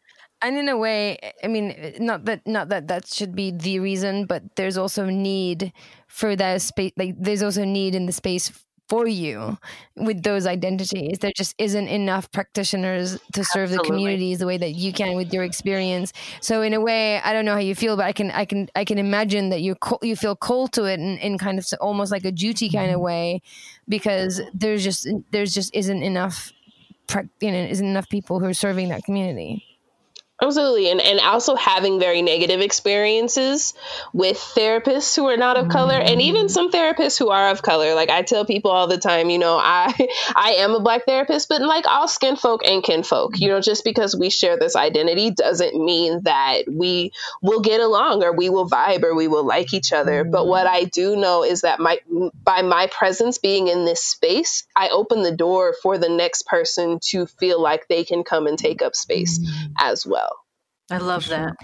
[0.44, 4.26] and in a way i mean not that not that that should be the reason
[4.26, 5.72] but there's also need
[6.07, 8.52] for that space like there's also need in the space
[8.88, 9.57] for you
[9.96, 11.18] with those identities.
[11.18, 13.76] There just isn't enough practitioners to serve Absolutely.
[13.76, 16.12] the communities the way that you can with your experience.
[16.40, 18.68] So in a way i don't know how you feel but i can i can
[18.74, 22.12] i can imagine that you you feel cold to it in, in kind of almost
[22.12, 23.04] like a duty kind of mm-hmm.
[23.04, 23.42] way
[23.88, 26.52] because there's just there's just isn't enough
[27.40, 29.74] you know isn't enough people who are serving that community
[30.42, 30.90] Absolutely.
[30.90, 33.73] And and also having very negative experiences
[34.12, 36.51] with therapists who are not of color and even mm.
[36.51, 37.94] some therapists who are of color.
[37.94, 39.94] Like I tell people all the time, you know, I
[40.35, 43.61] I am a black therapist, but like all skin folk and kin folk, you know,
[43.61, 48.51] just because we share this identity doesn't mean that we will get along or we
[48.51, 50.25] will vibe or we will like each other.
[50.25, 51.99] But what I do know is that my
[52.42, 56.99] by my presence being in this space, I open the door for the next person
[57.11, 59.73] to feel like they can come and take up space mm.
[59.79, 60.34] as well.
[60.90, 61.55] I love that.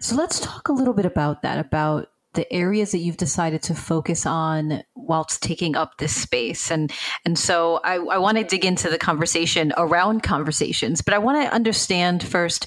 [0.00, 3.74] So let's talk a little bit about that, about the areas that you've decided to
[3.74, 6.92] focus on whilst taking up this space and
[7.24, 11.42] and so I, I want to dig into the conversation around conversations but i want
[11.42, 12.66] to understand first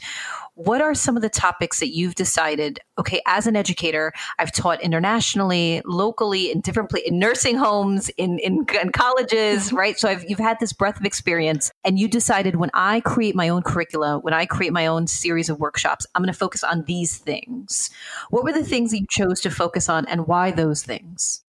[0.56, 4.82] what are some of the topics that you've decided okay as an educator i've taught
[4.82, 9.78] internationally locally in different places in nursing homes in, in, in colleges mm-hmm.
[9.78, 10.00] right?
[10.00, 13.50] So I've, you've had this breadth of experience and you decided when i create my
[13.50, 16.84] own curricula when i create my own series of workshops i'm going to focus on
[16.84, 17.90] these things.
[18.30, 21.44] What were the things that you chose to focus on and why those things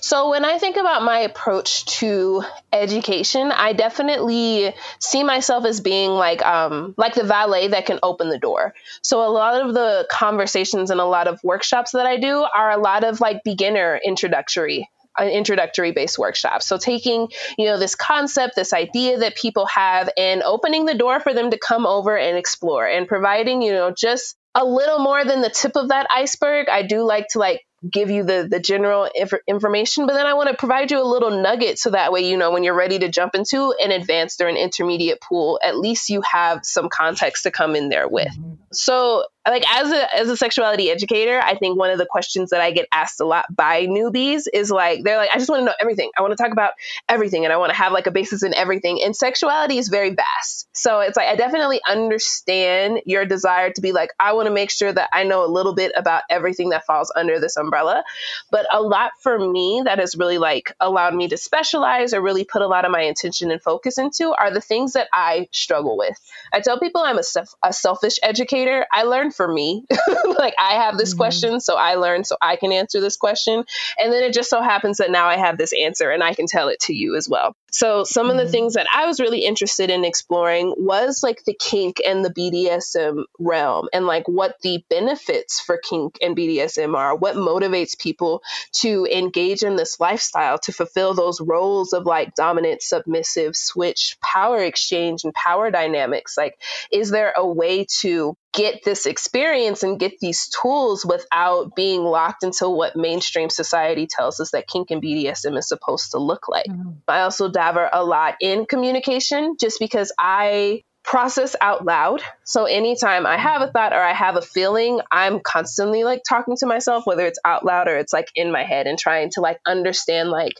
[0.00, 6.10] so when I think about my approach to education, I definitely see myself as being
[6.10, 8.74] like um, like the valet that can open the door.
[9.02, 12.70] So a lot of the conversations and a lot of workshops that I do are
[12.70, 16.66] a lot of like beginner introductory uh, introductory based workshops.
[16.66, 21.20] So taking, you know, this concept, this idea that people have and opening the door
[21.20, 25.24] for them to come over and explore and providing, you know, just a little more
[25.24, 26.68] than the tip of that iceberg.
[26.68, 30.34] I do like to like give you the the general inf- information but then i
[30.34, 32.98] want to provide you a little nugget so that way you know when you're ready
[32.98, 37.44] to jump into an advanced or an intermediate pool at least you have some context
[37.44, 38.54] to come in there with mm-hmm.
[38.70, 42.60] so like as a as a sexuality educator, I think one of the questions that
[42.60, 45.64] I get asked a lot by newbies is like they're like, I just want to
[45.64, 46.10] know everything.
[46.16, 46.72] I want to talk about
[47.08, 49.02] everything and I want to have like a basis in everything.
[49.02, 50.68] And sexuality is very vast.
[50.72, 54.70] So it's like I definitely understand your desire to be like, I want to make
[54.70, 58.04] sure that I know a little bit about everything that falls under this umbrella.
[58.50, 62.44] But a lot for me that has really like allowed me to specialize or really
[62.44, 65.96] put a lot of my intention and focus into are the things that I struggle
[65.96, 66.18] with.
[66.52, 67.22] I tell people I'm a,
[67.62, 68.84] a selfish educator.
[68.92, 69.84] I learn for me.
[70.38, 71.18] like I have this mm-hmm.
[71.18, 73.64] question, so I learned so I can answer this question.
[73.98, 76.46] And then it just so happens that now I have this answer and I can
[76.46, 77.54] tell it to you as well.
[77.72, 78.30] So some mm-hmm.
[78.32, 78.52] of the mm-hmm.
[78.52, 83.24] things that I was really interested in exploring was like the kink and the BDSM
[83.38, 88.42] realm and like what the benefits for kink and BDSM are, what motivates people
[88.80, 94.62] to engage in this lifestyle to fulfill those roles of like dominant, submissive, switch, power
[94.62, 96.36] exchange and power dynamics.
[96.36, 96.58] Like
[96.90, 102.42] is there a way to get this experience and get these tools without being locked
[102.42, 106.66] into what mainstream society tells us that kink and BDSM is supposed to look like.
[106.66, 106.90] Mm-hmm.
[107.06, 112.22] I also dabber a lot in communication just because I process out loud.
[112.44, 116.56] So anytime I have a thought or I have a feeling, I'm constantly like talking
[116.58, 119.40] to myself, whether it's out loud or it's like in my head and trying to
[119.40, 120.54] like understand like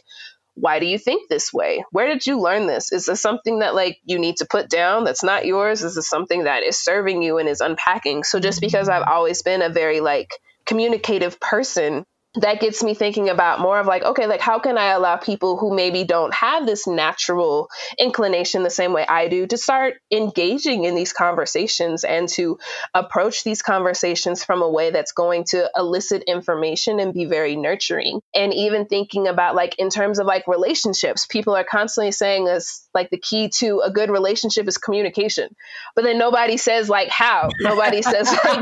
[0.55, 1.83] why do you think this way?
[1.91, 2.91] Where did you learn this?
[2.91, 5.83] Is this something that like you need to put down that's not yours?
[5.83, 8.23] Is this something that is serving you and is unpacking?
[8.23, 10.29] So just because I've always been a very like
[10.65, 12.05] communicative person,
[12.35, 15.57] that gets me thinking about more of like, okay, like how can I allow people
[15.57, 17.67] who maybe don't have this natural
[17.99, 22.57] inclination the same way I do to start engaging in these conversations and to
[22.93, 28.21] approach these conversations from a way that's going to elicit information and be very nurturing.
[28.33, 32.87] And even thinking about like in terms of like relationships, people are constantly saying this
[32.93, 35.53] like the key to a good relationship is communication.
[35.95, 37.49] But then nobody says like how.
[37.59, 38.61] Nobody says like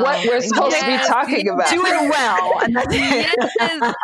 [0.00, 1.68] what we're supposed yes, to be talking about.
[1.68, 3.01] Doing well.
[3.02, 3.94] And that's yes.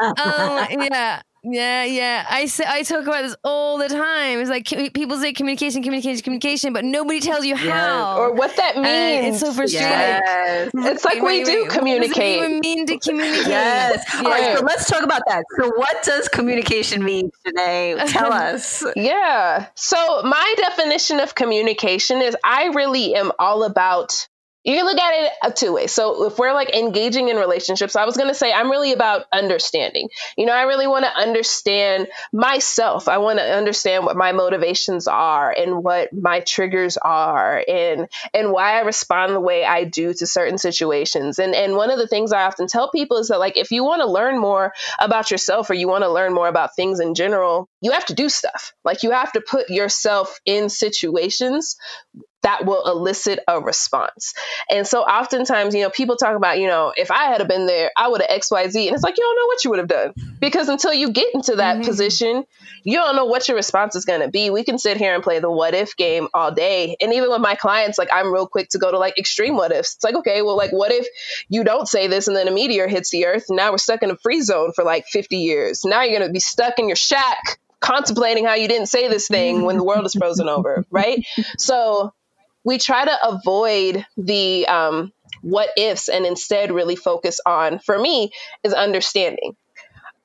[0.72, 1.22] Um, yeah.
[1.44, 2.26] Yeah, yeah.
[2.28, 4.40] I say I talk about this all the time.
[4.40, 8.74] It's like people say communication, communication, communication, but nobody tells you how or what that
[8.74, 8.86] means.
[8.88, 9.88] And it's so frustrating.
[9.88, 10.70] Yes.
[10.74, 12.10] It's like we do communicate.
[12.40, 13.46] What does it even mean to communicate?
[13.46, 14.04] Yes.
[14.12, 14.18] Yeah.
[14.18, 14.58] All right.
[14.58, 15.44] So let's talk about that.
[15.60, 17.94] So, what does communication mean today?
[18.08, 18.84] Tell us.
[18.96, 19.68] yeah.
[19.76, 24.26] So my definition of communication is I really am all about
[24.68, 25.92] you can look at it two ways.
[25.92, 29.24] So if we're like engaging in relationships, I was going to say I'm really about
[29.32, 30.10] understanding.
[30.36, 33.08] You know, I really want to understand myself.
[33.08, 38.52] I want to understand what my motivations are and what my triggers are and and
[38.52, 41.38] why I respond the way I do to certain situations.
[41.38, 43.84] And and one of the things I often tell people is that like if you
[43.84, 47.14] want to learn more about yourself or you want to learn more about things in
[47.14, 48.74] general, you have to do stuff.
[48.84, 51.76] Like you have to put yourself in situations
[52.42, 54.34] that will elicit a response.
[54.70, 57.90] And so oftentimes, you know, people talk about, you know, if I had been there,
[57.96, 58.86] I would have XYZ.
[58.86, 60.12] And it's like, you don't know what you would have done.
[60.40, 61.86] Because until you get into that mm-hmm.
[61.86, 62.44] position,
[62.84, 64.50] you don't know what your response is going to be.
[64.50, 66.96] We can sit here and play the what if game all day.
[67.00, 69.72] And even with my clients, like I'm real quick to go to like extreme what
[69.72, 69.96] ifs.
[69.96, 71.06] It's like, okay, well, like what if
[71.48, 73.46] you don't say this and then a meteor hits the earth?
[73.48, 75.84] Now we're stuck in a free zone for like 50 years.
[75.84, 79.28] Now you're going to be stuck in your shack contemplating how you didn't say this
[79.28, 81.24] thing when the world is frozen over, right?
[81.58, 82.12] So
[82.64, 88.30] we try to avoid the um, what ifs and instead really focus on, for me,
[88.62, 89.56] is understanding.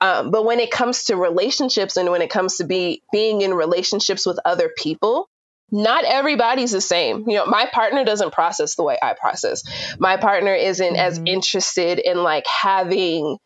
[0.00, 3.54] Um, but when it comes to relationships and when it comes to be being in
[3.54, 5.28] relationships with other people,
[5.70, 7.28] not everybody's the same.
[7.28, 9.62] You know, my partner doesn't process the way I process.
[9.98, 10.96] My partner isn't mm-hmm.
[10.96, 13.38] as interested in like having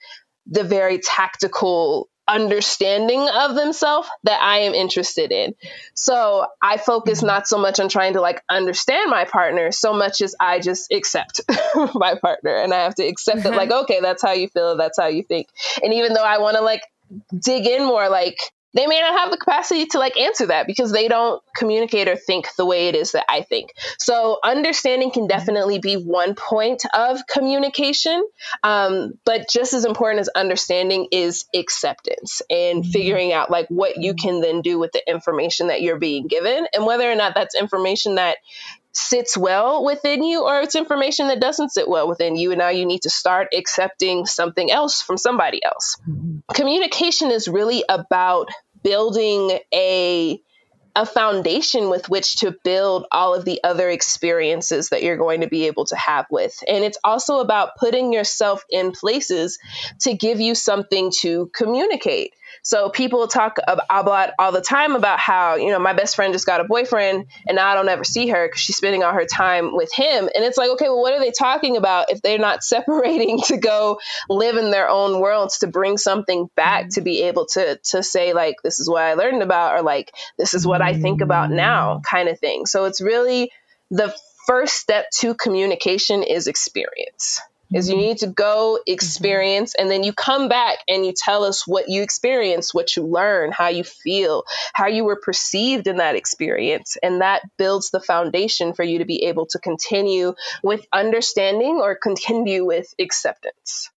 [0.46, 5.54] the very tactical understanding of themselves that I am interested in.
[5.94, 7.28] So I focus mm-hmm.
[7.28, 10.92] not so much on trying to like understand my partner so much as I just
[10.92, 11.40] accept
[11.94, 14.98] my partner and I have to accept that like, okay, that's how you feel, that's
[14.98, 15.48] how you think.
[15.82, 16.82] And even though I want to like
[17.32, 18.38] dig in more, like
[18.74, 22.16] they may not have the capacity to like answer that because they don't communicate or
[22.16, 23.72] think the way it is that I think.
[23.98, 25.28] So understanding can mm-hmm.
[25.28, 28.22] definitely be one point of communication,
[28.62, 32.90] um, but just as important as understanding is acceptance and mm-hmm.
[32.90, 34.28] figuring out like what you mm-hmm.
[34.28, 37.54] can then do with the information that you're being given and whether or not that's
[37.54, 38.37] information that
[38.92, 42.68] sits well within you or it's information that doesn't sit well within you and now
[42.68, 45.96] you need to start accepting something else from somebody else.
[46.09, 46.38] Mm-hmm.
[46.53, 48.48] Communication is really about
[48.83, 50.40] building a
[50.98, 55.46] a foundation with which to build all of the other experiences that you're going to
[55.46, 56.59] be able to have with.
[56.66, 59.61] And it's also about putting yourself in places
[60.01, 62.33] to give you something to communicate.
[62.68, 66.14] So people talk about a lot all the time about how, you know, my best
[66.14, 69.02] friend just got a boyfriend and now I don't ever see her because she's spending
[69.02, 70.28] all her time with him.
[70.35, 73.57] And it's like, okay, well, what are they talking about if they're not separating to
[73.57, 78.02] go live in their own worlds to bring something back to be able to to
[78.02, 81.22] say like this is what I learned about or like this is what I think
[81.22, 82.02] about now mm.
[82.02, 82.66] kind of thing.
[82.66, 83.50] So it's really
[83.90, 84.14] the
[84.46, 87.40] first step to communication is experience
[87.72, 88.02] is you mm-hmm.
[88.02, 88.92] need to go mm-hmm.
[88.92, 93.04] experience and then you come back and you tell us what you experienced, what you
[93.04, 96.96] learned, how you feel, how you were perceived in that experience.
[97.02, 101.94] And that builds the foundation for you to be able to continue with understanding or
[101.96, 103.90] continue with acceptance.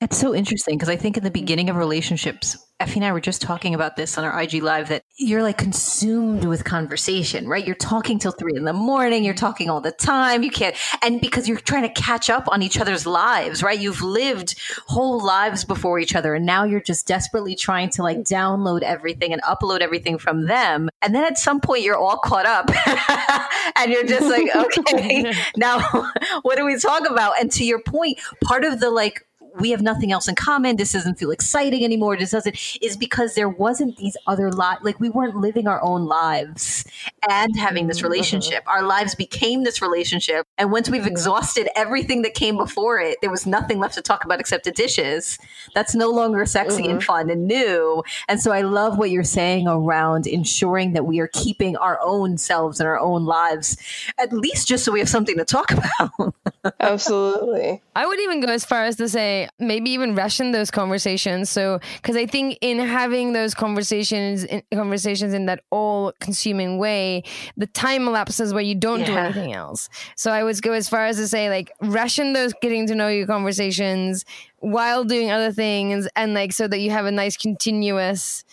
[0.00, 3.20] It's so interesting because I think in the beginning of relationships, Effy and I were
[3.20, 7.64] just talking about this on our IG live that you're like consumed with conversation, right?
[7.64, 9.24] You're talking till three in the morning.
[9.24, 10.42] You're talking all the time.
[10.42, 13.78] You can't, and because you're trying to catch up on each other's lives, right?
[13.78, 16.34] You've lived whole lives before each other.
[16.34, 20.90] And now you're just desperately trying to like download everything and upload everything from them.
[21.00, 22.70] And then at some point you're all caught up
[23.76, 25.80] and you're just like, okay, now
[26.42, 27.40] what do we talk about?
[27.40, 29.26] And to your point, part of the like,
[29.60, 30.76] we have nothing else in common.
[30.76, 32.16] This doesn't feel exciting anymore.
[32.16, 36.06] This doesn't is because there wasn't these other lot like we weren't living our own
[36.06, 36.84] lives
[37.28, 38.08] and having this mm-hmm.
[38.08, 38.64] relationship.
[38.66, 40.46] Our lives became this relationship.
[40.58, 44.24] And once we've exhausted everything that came before it, there was nothing left to talk
[44.24, 45.38] about except the dishes.
[45.74, 46.92] That's no longer sexy mm-hmm.
[46.92, 48.02] and fun and new.
[48.28, 52.38] And so I love what you're saying around ensuring that we are keeping our own
[52.38, 53.76] selves and our own lives,
[54.18, 56.34] at least just so we have something to talk about.
[56.80, 57.82] Absolutely.
[57.94, 61.50] I would even go as far as to say maybe even ration those conversations.
[61.50, 67.22] So, because I think in having those conversations, in, conversations in that all consuming way,
[67.56, 69.06] the time elapses where you don't yeah.
[69.06, 69.88] do anything else.
[70.16, 73.08] So, I would go as far as to say, like, ration those getting to know
[73.08, 74.24] you conversations
[74.58, 78.44] while doing other things, and like, so that you have a nice continuous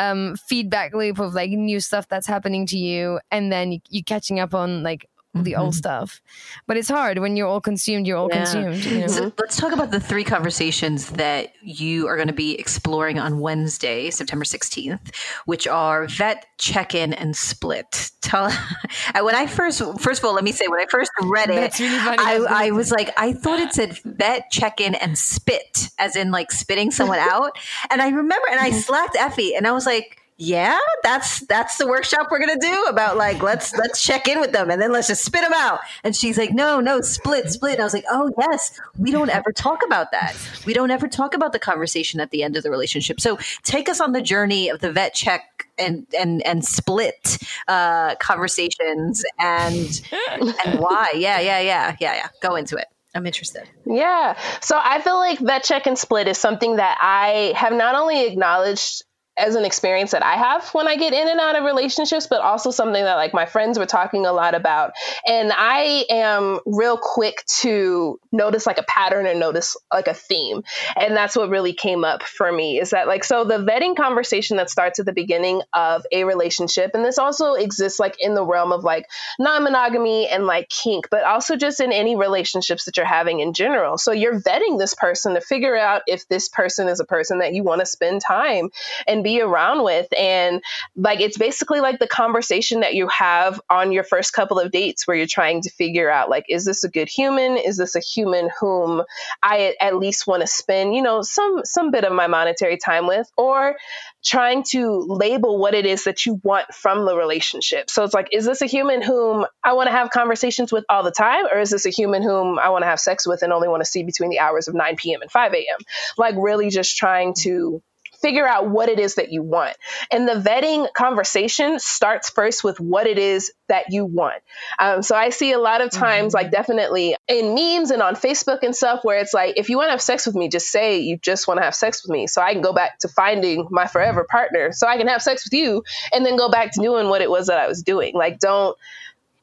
[0.00, 4.02] um, feedback loop of like new stuff that's happening to you, and then you, you
[4.02, 5.60] catching up on like the mm-hmm.
[5.60, 6.20] old stuff.
[6.66, 8.44] But it's hard when you're all consumed, you're all yeah.
[8.44, 8.84] consumed.
[8.84, 9.06] You know?
[9.06, 13.38] so let's talk about the three conversations that you are going to be exploring on
[13.38, 18.10] Wednesday, September 16th, which are vet, check in, and split.
[18.22, 18.50] Tell
[19.20, 21.96] when I first, first of all, let me say, when I first read it, really
[21.96, 26.32] I, I was like, I thought it said vet, check in, and spit, as in
[26.32, 27.52] like spitting someone out.
[27.88, 31.86] And I remember, and I slapped Effy, and I was like, yeah, that's that's the
[31.86, 35.06] workshop we're gonna do about like let's let's check in with them and then let's
[35.06, 35.80] just spit them out.
[36.02, 37.74] And she's like, no, no, split, split.
[37.74, 40.34] And I was like, oh yes, we don't ever talk about that.
[40.64, 43.20] We don't ever talk about the conversation at the end of the relationship.
[43.20, 47.36] So take us on the journey of the vet check and and and split
[47.68, 50.00] uh, conversations and
[50.40, 51.10] and why.
[51.16, 52.28] Yeah, yeah, yeah, yeah, yeah.
[52.40, 52.86] Go into it.
[53.14, 53.68] I'm interested.
[53.84, 54.38] Yeah.
[54.62, 58.24] So I feel like vet check and split is something that I have not only
[58.26, 59.02] acknowledged
[59.38, 62.40] as an experience that I have when I get in and out of relationships, but
[62.40, 64.92] also something that like my friends were talking a lot about.
[65.26, 70.62] And I am real quick to notice like a pattern and notice like a theme.
[70.96, 74.58] And that's what really came up for me is that like, so the vetting conversation
[74.58, 78.44] that starts at the beginning of a relationship, and this also exists like in the
[78.44, 79.06] realm of like
[79.38, 83.54] non monogamy and like kink, but also just in any relationships that you're having in
[83.54, 83.96] general.
[83.96, 87.54] So you're vetting this person to figure out if this person is a person that
[87.54, 88.70] you want to spend time
[89.06, 90.06] and be around with.
[90.16, 90.62] And
[90.96, 95.06] like, it's basically like the conversation that you have on your first couple of dates
[95.06, 97.56] where you're trying to figure out, like, is this a good human?
[97.56, 99.02] Is this a human whom
[99.42, 103.06] I at least want to spend, you know, some, some bit of my monetary time
[103.06, 103.30] with?
[103.36, 103.76] Or
[104.24, 107.88] trying to label what it is that you want from the relationship.
[107.88, 111.02] So it's like, is this a human whom I want to have conversations with all
[111.02, 111.46] the time?
[111.50, 113.80] Or is this a human whom I want to have sex with and only want
[113.80, 115.22] to see between the hours of 9 p.m.
[115.22, 115.78] and 5 a.m.?
[116.18, 117.82] Like, really just trying to
[118.20, 119.76] figure out what it is that you want.
[120.10, 124.42] And the vetting conversation starts first with what it is that you want.
[124.78, 126.44] Um, so I see a lot of times, mm-hmm.
[126.44, 129.88] like definitely in memes and on Facebook and stuff, where it's like, if you want
[129.88, 132.26] to have sex with me, just say you just want to have sex with me.
[132.26, 135.46] So I can go back to finding my forever partner so I can have sex
[135.46, 138.14] with you and then go back to doing what it was that I was doing.
[138.14, 138.76] Like, don't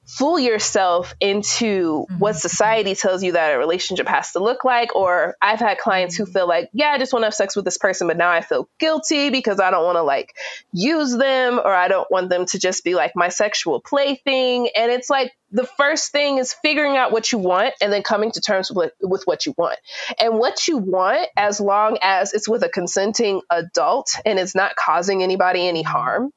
[0.07, 2.17] fool yourself into mm-hmm.
[2.17, 4.95] what society tells you that a relationship has to look like.
[4.95, 7.65] Or I've had clients who feel like, yeah, I just want to have sex with
[7.65, 10.33] this person, but now I feel guilty because I don't want to like
[10.71, 14.69] use them or I don't want them to just be like my sexual plaything.
[14.75, 18.31] And it's like, the first thing is figuring out what you want and then coming
[18.31, 19.79] to terms with, with what you want.
[20.19, 24.75] And what you want, as long as it's with a consenting adult and it's not
[24.75, 26.31] causing anybody any harm,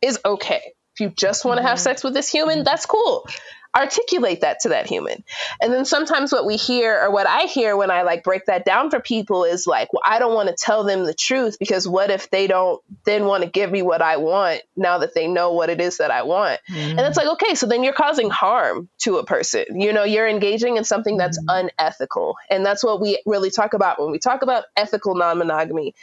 [0.00, 1.84] is okay if you just want to have mm-hmm.
[1.84, 3.26] sex with this human, that's cool.
[3.74, 5.24] Articulate that to that human.
[5.62, 8.66] And then sometimes what we hear or what I hear when I like break that
[8.66, 11.88] down for people is like, well, I don't want to tell them the truth because
[11.88, 15.26] what if they don't then want to give me what I want now that they
[15.26, 16.60] know what it is that I want?
[16.70, 16.98] Mm-hmm.
[16.98, 19.64] And it's like, okay, so then you're causing harm to a person.
[19.80, 21.70] You know, you're engaging in something that's mm-hmm.
[21.80, 22.36] unethical.
[22.50, 25.94] And that's what we really talk about when we talk about ethical non monogamy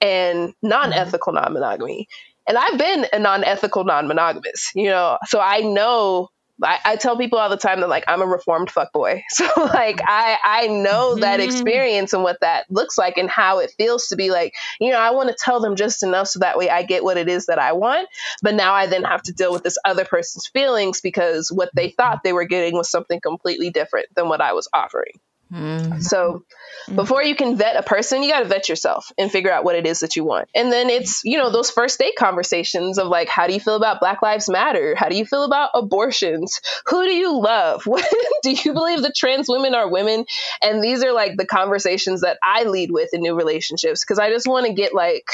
[0.00, 2.06] and non ethical non monogamy
[2.46, 6.28] and I've been a non-ethical non-monogamous, you know, so I know.
[6.62, 9.46] I, I tell people all the time that like I'm a reformed fuck boy, so
[9.56, 11.20] like I I know mm-hmm.
[11.20, 14.90] that experience and what that looks like and how it feels to be like you
[14.90, 17.28] know I want to tell them just enough so that way I get what it
[17.28, 18.08] is that I want,
[18.40, 21.90] but now I then have to deal with this other person's feelings because what they
[21.90, 25.12] thought they were getting was something completely different than what I was offering.
[25.52, 26.00] Mm-hmm.
[26.00, 26.44] So
[26.92, 29.76] before you can vet a person, you got to vet yourself and figure out what
[29.76, 30.48] it is that you want.
[30.54, 33.76] And then it's, you know, those first date conversations of like, how do you feel
[33.76, 34.94] about Black Lives Matter?
[34.96, 36.60] How do you feel about abortions?
[36.86, 37.84] Who do you love?
[38.42, 40.24] do you believe that trans women are women?
[40.62, 44.30] And these are like the conversations that I lead with in new relationships because I
[44.30, 45.26] just want to get like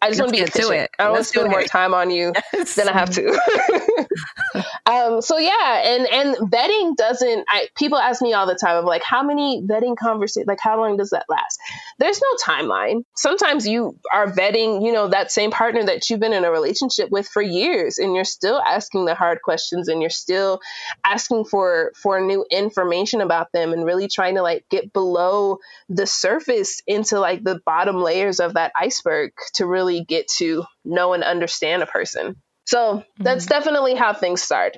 [0.00, 0.72] I just want to be efficient.
[0.72, 0.90] It.
[0.98, 2.76] I don't want to spend more time on you yes.
[2.76, 3.28] than I have to.
[4.86, 7.44] um, so yeah, and and vetting doesn't.
[7.48, 10.46] I, people ask me all the time of like, how many vetting conversations?
[10.46, 11.58] Like, how long does that last?
[11.98, 13.02] There's no timeline.
[13.16, 17.10] Sometimes you are vetting, you know, that same partner that you've been in a relationship
[17.10, 20.60] with for years, and you're still asking the hard questions, and you're still
[21.04, 26.06] asking for for new information about them, and really trying to like get below the
[26.06, 31.22] surface into like the bottom layers of that iceberg to really get to know and
[31.22, 32.36] understand a person.
[32.66, 33.50] So that's mm-hmm.
[33.50, 34.76] definitely how things start.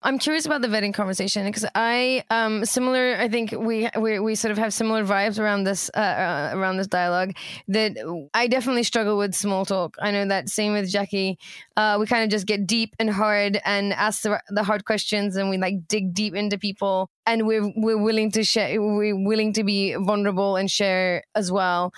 [0.00, 4.34] I'm curious about the vetting conversation because I um similar I think we, we we
[4.36, 7.32] sort of have similar vibes around this uh, uh, around this dialogue
[7.66, 7.96] that
[8.32, 9.96] I definitely struggle with small talk.
[10.00, 11.36] I know that same with Jackie.
[11.76, 15.34] Uh, we kind of just get deep and hard and ask the, the hard questions
[15.34, 19.52] and we like dig deep into people and we're we're willing to share we're willing
[19.54, 21.92] to be vulnerable and share as well.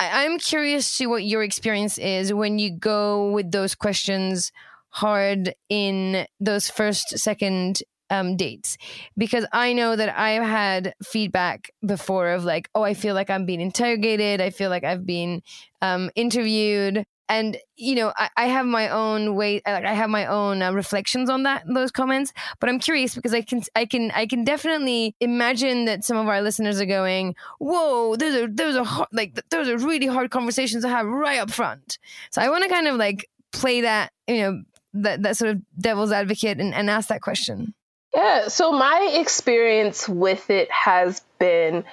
[0.00, 4.52] I, I'm curious to what your experience is when you go with those questions
[4.90, 8.78] hard in those first second um, dates
[9.18, 13.44] because I know that I've had feedback before of like, oh, I feel like I'm
[13.44, 14.40] being interrogated.
[14.40, 15.42] I feel like I've been
[15.82, 17.04] um, interviewed.
[17.28, 19.60] And you know, I, I, have my own way.
[19.66, 22.32] Like I have my own uh, reflections on that those comments.
[22.60, 26.26] But I'm curious because I can, I can, I can definitely imagine that some of
[26.26, 30.30] our listeners are going, "Whoa, those are those are hard, like those are really hard
[30.30, 31.98] conversations to have right up front."
[32.30, 34.62] So I want to kind of like play that, you know,
[34.94, 37.74] that, that sort of devil's advocate and, and ask that question?
[38.14, 41.84] Yeah, so my experience with it has been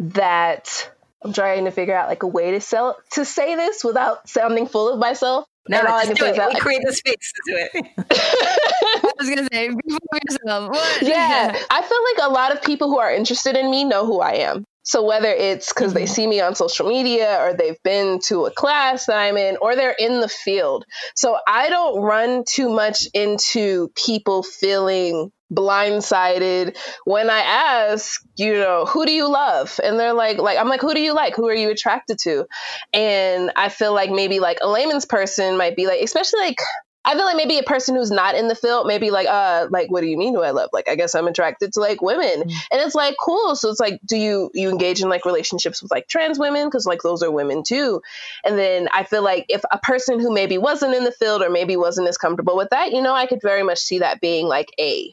[0.00, 0.91] that
[1.24, 4.66] I'm trying to figure out like a way to sell to say this without sounding
[4.66, 5.46] full of myself.
[5.68, 6.36] No, and all I can do it.
[6.36, 7.86] We create the space to do it.
[8.10, 9.98] I was gonna say, be
[10.28, 10.70] yourself.
[10.70, 11.02] What?
[11.02, 14.20] Yeah, I feel like a lot of people who are interested in me know who
[14.20, 14.64] I am.
[14.84, 16.00] So whether it's because mm-hmm.
[16.00, 19.56] they see me on social media or they've been to a class that I'm in
[19.62, 20.84] or they're in the field.
[21.14, 28.84] So I don't run too much into people feeling blindsided when I ask, you know,
[28.86, 29.78] who do you love?
[29.82, 31.36] And they're like, like, I'm like, who do you like?
[31.36, 32.46] Who are you attracted to?
[32.92, 36.58] And I feel like maybe like a layman's person might be like, especially like
[37.04, 39.90] I feel like maybe a person who's not in the field, maybe like, uh, like,
[39.90, 40.34] what do you mean?
[40.34, 40.70] Do I love?
[40.72, 42.50] Like, I guess I'm attracted to like women, mm-hmm.
[42.70, 43.56] and it's like cool.
[43.56, 46.86] So it's like, do you you engage in like relationships with like trans women because
[46.86, 48.02] like those are women too?
[48.44, 51.50] And then I feel like if a person who maybe wasn't in the field or
[51.50, 54.46] maybe wasn't as comfortable with that, you know, I could very much see that being
[54.46, 55.12] like a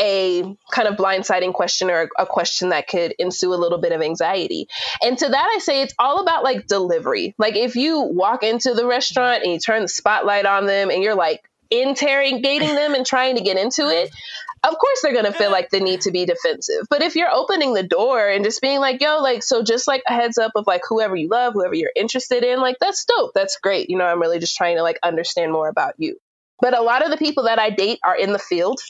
[0.00, 4.02] a kind of blindsiding question or a question that could ensue a little bit of
[4.02, 4.66] anxiety.
[5.02, 7.34] And to that, I say it's all about like delivery.
[7.38, 11.02] Like if you walk into the restaurant and you turn the spotlight on them and
[11.02, 14.10] you're like interrogating them and trying to get into it,
[14.64, 16.86] of course they're going to feel like the need to be defensive.
[16.88, 20.02] But if you're opening the door and just being like, yo, like, so just like
[20.08, 23.32] a heads up of like whoever you love, whoever you're interested in, like, that's dope.
[23.34, 23.90] That's great.
[23.90, 26.16] You know, I'm really just trying to like understand more about you.
[26.60, 28.80] But a lot of the people that I date are in the field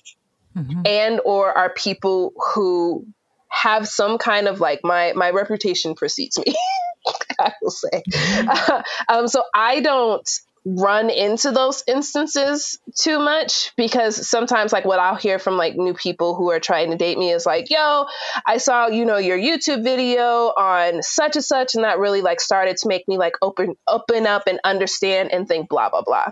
[0.57, 0.83] mm-hmm.
[0.87, 3.07] and or are people who
[3.49, 6.55] have some kind of like my my reputation precedes me
[7.41, 8.81] i will say mm-hmm.
[9.15, 10.29] um, so i don't
[10.65, 15.95] run into those instances too much because sometimes like what I'll hear from like new
[15.95, 18.07] people who are trying to date me is like, yo,
[18.47, 22.41] I saw, you know, your YouTube video on such and such and that really like
[22.41, 26.29] started to make me like open open up and understand and think blah blah blah.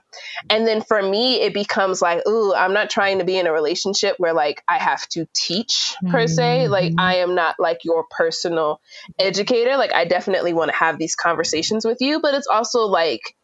[0.49, 3.53] And then for me it becomes like, ooh, I'm not trying to be in a
[3.53, 6.27] relationship where like I have to teach per mm-hmm.
[6.27, 6.69] se.
[6.69, 8.81] Like I am not like your personal
[9.19, 9.77] educator.
[9.77, 13.35] Like I definitely want to have these conversations with you, but it's also like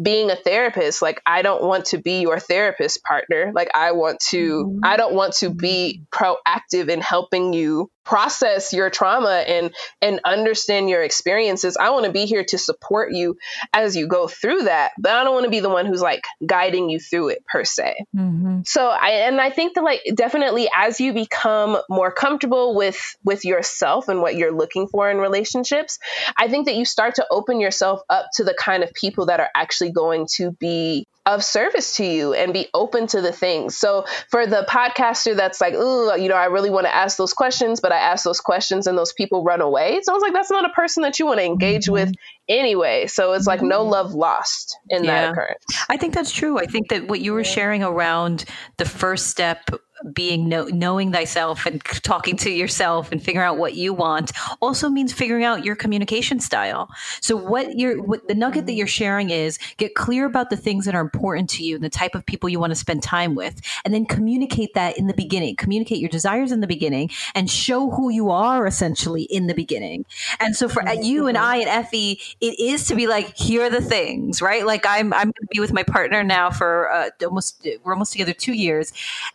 [0.00, 4.18] being a therapist like i don't want to be your therapist partner like i want
[4.20, 4.78] to mm-hmm.
[4.82, 10.90] i don't want to be proactive in helping you process your trauma and and understand
[10.90, 13.36] your experiences i want to be here to support you
[13.72, 16.24] as you go through that but i don't want to be the one who's like
[16.44, 18.60] guiding you through it per se mm-hmm.
[18.64, 23.44] so i and i think that like definitely as you become more comfortable with with
[23.44, 25.98] yourself and what you're looking for in relationships
[26.36, 29.38] i think that you start to open yourself up to the kind of people that
[29.38, 33.76] are actually going to be of service to you and be open to the things.
[33.76, 37.32] So for the podcaster that's like, ooh, you know, I really want to ask those
[37.32, 40.00] questions, but I ask those questions and those people run away.
[40.02, 41.92] So I was like, that's not a person that you want to engage mm-hmm.
[41.92, 42.12] with
[42.48, 43.06] anyway.
[43.06, 43.92] So it's like no mm-hmm.
[43.92, 45.10] love lost in yeah.
[45.26, 45.64] that occurrence.
[45.88, 46.58] I think that's true.
[46.58, 48.44] I think that what you were sharing around
[48.78, 49.70] the first step
[50.12, 54.88] being know, knowing thyself and talking to yourself and figuring out what you want also
[54.88, 56.88] means figuring out your communication style.
[57.20, 60.84] So what you're what the nugget that you're sharing is get clear about the things
[60.84, 63.34] that are important to you and the type of people you want to spend time
[63.34, 65.56] with and then communicate that in the beginning.
[65.56, 70.04] Communicate your desires in the beginning and show who you are essentially in the beginning.
[70.40, 73.70] And so for you and I and Effy, it is to be like here are
[73.70, 74.66] the things, right?
[74.66, 78.12] Like I'm I'm going to be with my partner now for uh, almost we're almost
[78.12, 78.92] together 2 years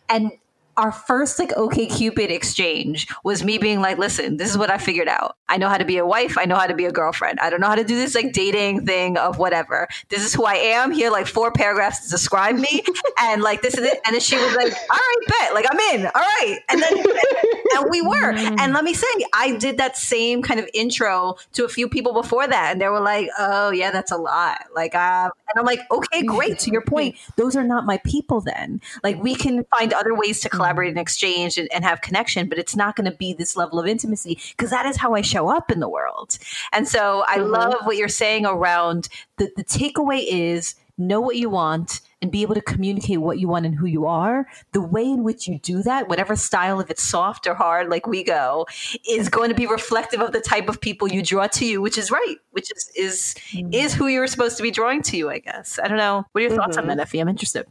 [0.08, 0.32] and
[0.78, 5.08] our first like OkCupid exchange was me being like, listen, this is what I figured
[5.08, 5.36] out.
[5.48, 6.38] I know how to be a wife.
[6.38, 7.40] I know how to be a girlfriend.
[7.40, 9.88] I don't know how to do this like dating thing of whatever.
[10.08, 10.92] This is who I am.
[10.92, 12.82] Here, like four paragraphs to describe me.
[13.20, 13.98] and like, this is it.
[14.06, 15.54] And then she was like, all right, bet.
[15.54, 16.06] Like, I'm in.
[16.06, 16.58] All right.
[16.68, 16.96] And then,
[17.76, 18.32] and we were.
[18.32, 22.12] And let me say, I did that same kind of intro to a few people
[22.12, 22.72] before that.
[22.72, 24.58] And they were like, oh, yeah, that's a lot.
[24.76, 26.60] Like, uh, and I'm like, okay, great.
[26.60, 28.80] To your point, those are not my people then.
[29.02, 32.48] Like, we can find other ways to collaborate collaborate and exchange and, and have connection,
[32.48, 35.22] but it's not going to be this level of intimacy because that is how I
[35.22, 36.38] show up in the world.
[36.72, 37.50] And so I mm-hmm.
[37.50, 39.08] love what you're saying around
[39.38, 43.46] the, the takeaway is know what you want and be able to communicate what you
[43.46, 46.90] want and who you are, the way in which you do that, whatever style, if
[46.90, 48.66] it's soft or hard, like we go,
[49.08, 51.96] is going to be reflective of the type of people you draw to you, which
[51.96, 53.72] is right, which is is mm-hmm.
[53.72, 55.78] is who you're supposed to be drawing to you, I guess.
[55.80, 56.26] I don't know.
[56.32, 56.58] What are your mm-hmm.
[56.58, 56.98] thoughts on mm-hmm.
[56.98, 57.20] that, Effy?
[57.20, 57.64] I'm interested.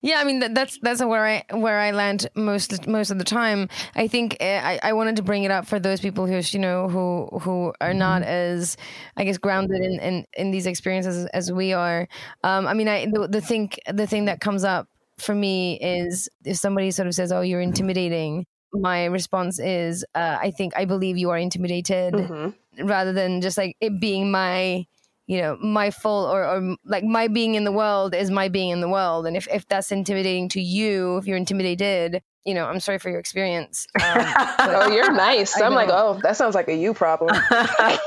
[0.00, 3.24] Yeah, I mean that, that's that's where I where I land most most of the
[3.24, 3.68] time.
[3.96, 6.58] I think eh, I, I wanted to bring it up for those people who you
[6.60, 8.30] know who who are not mm-hmm.
[8.30, 8.76] as
[9.16, 12.06] I guess grounded in in, in these experiences as, we are.
[12.44, 14.86] Um, I mean, I the, the thing the thing that comes up
[15.18, 20.38] for me is if somebody sort of says, "Oh, you're intimidating," my response is, uh,
[20.40, 22.86] "I think I believe you are intimidated," mm-hmm.
[22.86, 24.86] rather than just like it being my
[25.28, 28.70] you know my full or, or like my being in the world is my being
[28.70, 32.64] in the world and if, if that's intimidating to you if you're intimidated you know,
[32.64, 33.86] I'm sorry for your experience.
[34.08, 34.24] Um,
[34.60, 35.60] oh, you're nice.
[35.60, 37.28] I'm like, oh, that sounds like a you problem.
[37.50, 38.00] that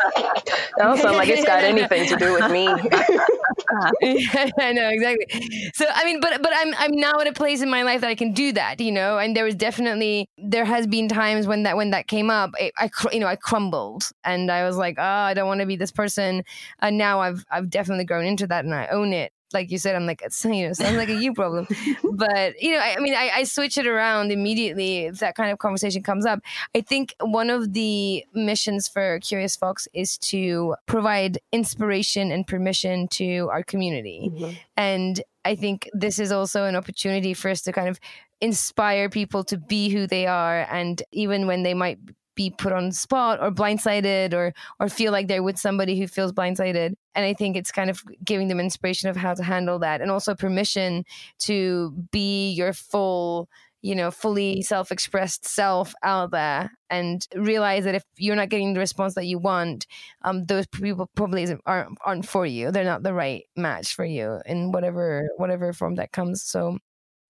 [0.78, 2.65] don't sound like it's got anything to do with me.
[4.59, 5.26] I know exactly.
[5.74, 8.09] So I mean, but but I'm I'm now at a place in my life that
[8.09, 9.17] I can do that, you know.
[9.17, 12.74] And there was definitely there has been times when that when that came up, it,
[12.78, 15.76] I you know I crumbled and I was like, oh, I don't want to be
[15.76, 16.43] this person.
[16.80, 19.95] And now I've I've definitely grown into that and I own it like you said,
[19.95, 21.68] I'm like, it's, you know, sounds like a you problem.
[22.14, 25.52] but, you know, I, I mean, I, I, switch it around immediately if that kind
[25.52, 26.39] of conversation comes up.
[26.76, 33.08] I think one of the missions for Curious Fox is to provide inspiration and permission
[33.10, 34.30] to our community.
[34.32, 34.52] Mm-hmm.
[34.78, 37.99] And I think this is also an opportunity for us to kind of
[38.41, 40.68] inspire people to be who they are.
[40.72, 41.99] And even when they might
[42.36, 46.32] be put on spot or blindsided or or feel like they're with somebody who feels
[46.32, 46.93] blindsided.
[47.13, 50.09] And i think it's kind of giving them inspiration of how to handle that and
[50.09, 51.03] also permission
[51.39, 53.49] to be your full
[53.82, 58.79] you know fully self-expressed self out there and realize that if you're not getting the
[58.79, 59.88] response that you want
[60.23, 62.71] um, those people probably aren't, aren't for you.
[62.71, 66.43] They're not the right match for you in whatever whatever form that comes.
[66.43, 66.77] So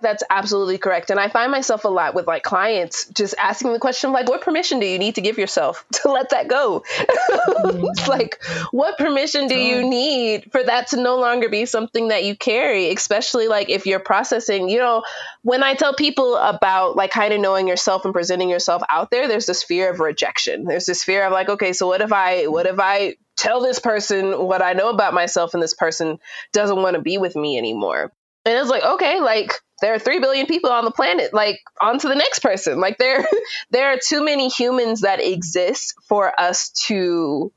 [0.01, 1.09] that's absolutely correct.
[1.09, 4.41] And I find myself a lot with like clients just asking the question like, what
[4.41, 6.83] permission do you need to give yourself to let that go?
[6.89, 7.85] Mm-hmm.
[7.91, 12.23] it's like, what permission do you need for that to no longer be something that
[12.23, 15.03] you carry, especially like if you're processing, you know,
[15.43, 19.27] when I tell people about like kind of knowing yourself and presenting yourself out there,
[19.27, 20.65] there's this fear of rejection.
[20.65, 23.79] There's this fear of like, okay, so what if I, what if I tell this
[23.79, 26.19] person what I know about myself and this person
[26.53, 28.11] doesn't want to be with me anymore?
[28.45, 31.99] And it's like, okay, like there are 3 billion people on the planet like on
[31.99, 32.79] to the next person.
[32.79, 33.27] Like there
[33.71, 37.51] there are too many humans that exist for us to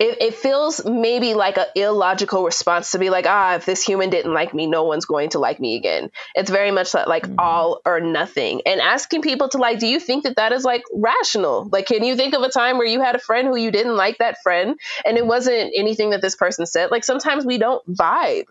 [0.00, 4.10] it, it feels maybe like an illogical response to be like ah if this human
[4.10, 6.10] didn't like me no one's going to like me again.
[6.34, 7.38] It's very much like, like mm-hmm.
[7.38, 8.62] all or nothing.
[8.66, 11.68] And asking people to like do you think that that is like rational?
[11.70, 13.96] Like can you think of a time where you had a friend who you didn't
[13.96, 16.90] like that friend and it wasn't anything that this person said?
[16.90, 18.46] Like sometimes we don't vibe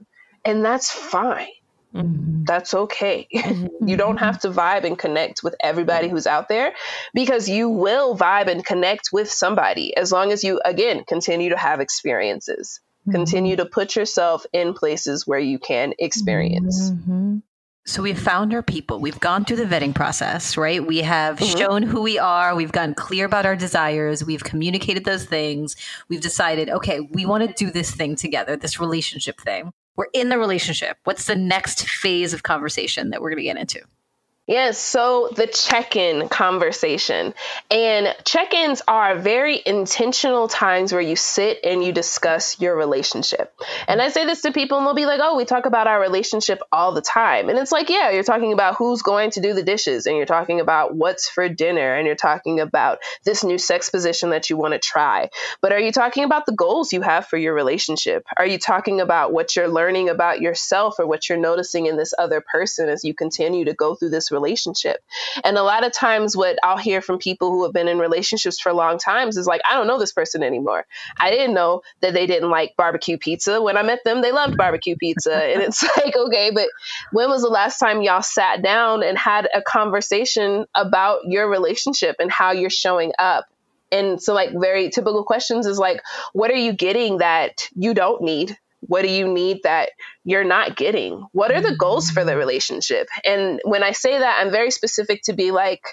[0.46, 1.48] and that's fine
[1.94, 2.44] Mm-hmm.
[2.46, 3.28] That's okay.
[3.44, 3.88] Mm-hmm.
[3.88, 6.74] you don't have to vibe and connect with everybody who's out there
[7.14, 11.58] because you will vibe and connect with somebody as long as you, again, continue to
[11.58, 12.80] have experiences.
[13.02, 13.12] Mm-hmm.
[13.12, 16.90] Continue to put yourself in places where you can experience.
[16.90, 17.40] Mm-hmm.
[17.86, 19.00] So we've found our people.
[19.00, 20.84] We've gone through the vetting process, right?
[20.84, 21.58] We have mm-hmm.
[21.58, 22.56] shown who we are.
[22.56, 24.24] We've gotten clear about our desires.
[24.24, 25.76] We've communicated those things.
[26.08, 30.30] We've decided, okay, we want to do this thing together, this relationship thing we're in
[30.30, 30.98] the relationship.
[31.04, 33.82] What's the next phase of conversation that we're going to get into?
[34.46, 37.34] Yes, so the check in conversation.
[37.72, 43.54] And check ins are very intentional times where you sit and you discuss your relationship.
[43.88, 45.98] And I say this to people, and they'll be like, oh, we talk about our
[45.98, 47.48] relationship all the time.
[47.48, 50.26] And it's like, yeah, you're talking about who's going to do the dishes, and you're
[50.26, 54.58] talking about what's for dinner, and you're talking about this new sex position that you
[54.58, 55.30] want to try.
[55.62, 58.26] But are you talking about the goals you have for your relationship?
[58.36, 62.14] Are you talking about what you're learning about yourself or what you're noticing in this
[62.18, 64.43] other person as you continue to go through this relationship.
[65.44, 68.60] And a lot of times, what I'll hear from people who have been in relationships
[68.60, 70.86] for long times is like, I don't know this person anymore.
[71.20, 73.62] I didn't know that they didn't like barbecue pizza.
[73.62, 75.36] When I met them, they loved barbecue pizza.
[75.54, 76.68] and it's like, okay, but
[77.12, 82.18] when was the last time y'all sat down and had a conversation about your relationship
[82.20, 83.46] and how you're showing up?
[83.92, 86.02] And so, like, very typical questions is like,
[86.34, 88.58] what are you getting that you don't need?
[88.88, 89.92] What do you need that
[90.24, 91.26] you're not getting?
[91.32, 91.78] What are the mm-hmm.
[91.78, 93.08] goals for the relationship?
[93.26, 95.84] And when I say that, I'm very specific to be like,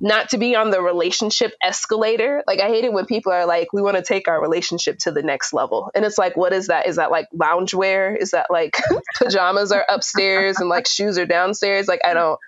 [0.00, 2.42] not to be on the relationship escalator.
[2.46, 5.12] Like, I hate it when people are like, we want to take our relationship to
[5.12, 5.90] the next level.
[5.94, 6.86] And it's like, what is that?
[6.86, 8.16] Is that like loungewear?
[8.20, 8.76] Is that like
[9.16, 11.88] pajamas are upstairs and like shoes are downstairs?
[11.88, 12.38] Like, I don't,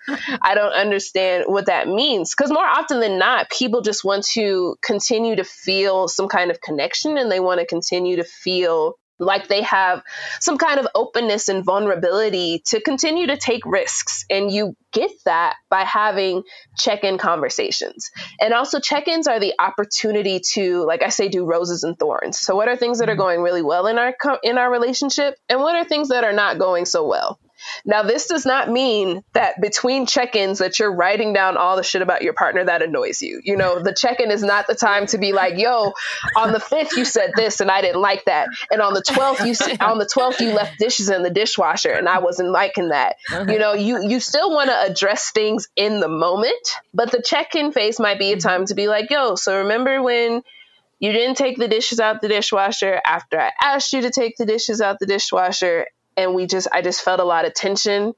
[0.41, 2.35] I don't understand what that means.
[2.35, 6.61] Cause more often than not, people just want to continue to feel some kind of
[6.61, 10.03] connection and they want to continue to feel like they have
[10.39, 14.25] some kind of openness and vulnerability to continue to take risks.
[14.29, 16.43] And you get that by having
[16.77, 18.11] check in conversations.
[18.39, 22.39] And also, check ins are the opportunity to, like I say, do roses and thorns.
[22.39, 23.21] So, what are things that are mm-hmm.
[23.21, 25.35] going really well in our, in our relationship?
[25.49, 27.39] And what are things that are not going so well?
[27.85, 31.83] Now, this does not mean that between check ins that you're writing down all the
[31.83, 33.41] shit about your partner that annoys you.
[33.43, 35.93] You know, the check in is not the time to be like, yo,
[36.35, 38.47] on the 5th you said this and I didn't like that.
[38.71, 42.07] And on the 12th you on the 12th you left dishes in the dishwasher and
[42.07, 43.15] I wasn't liking that.
[43.31, 43.51] Uh-huh.
[43.51, 47.55] You know, you you still want to address things in the moment, but the check
[47.55, 50.41] in phase might be a time to be like, yo, so remember when
[50.99, 54.45] you didn't take the dishes out the dishwasher after I asked you to take the
[54.45, 55.85] dishes out the dishwasher
[56.17, 58.13] and we just I just felt a lot of tension.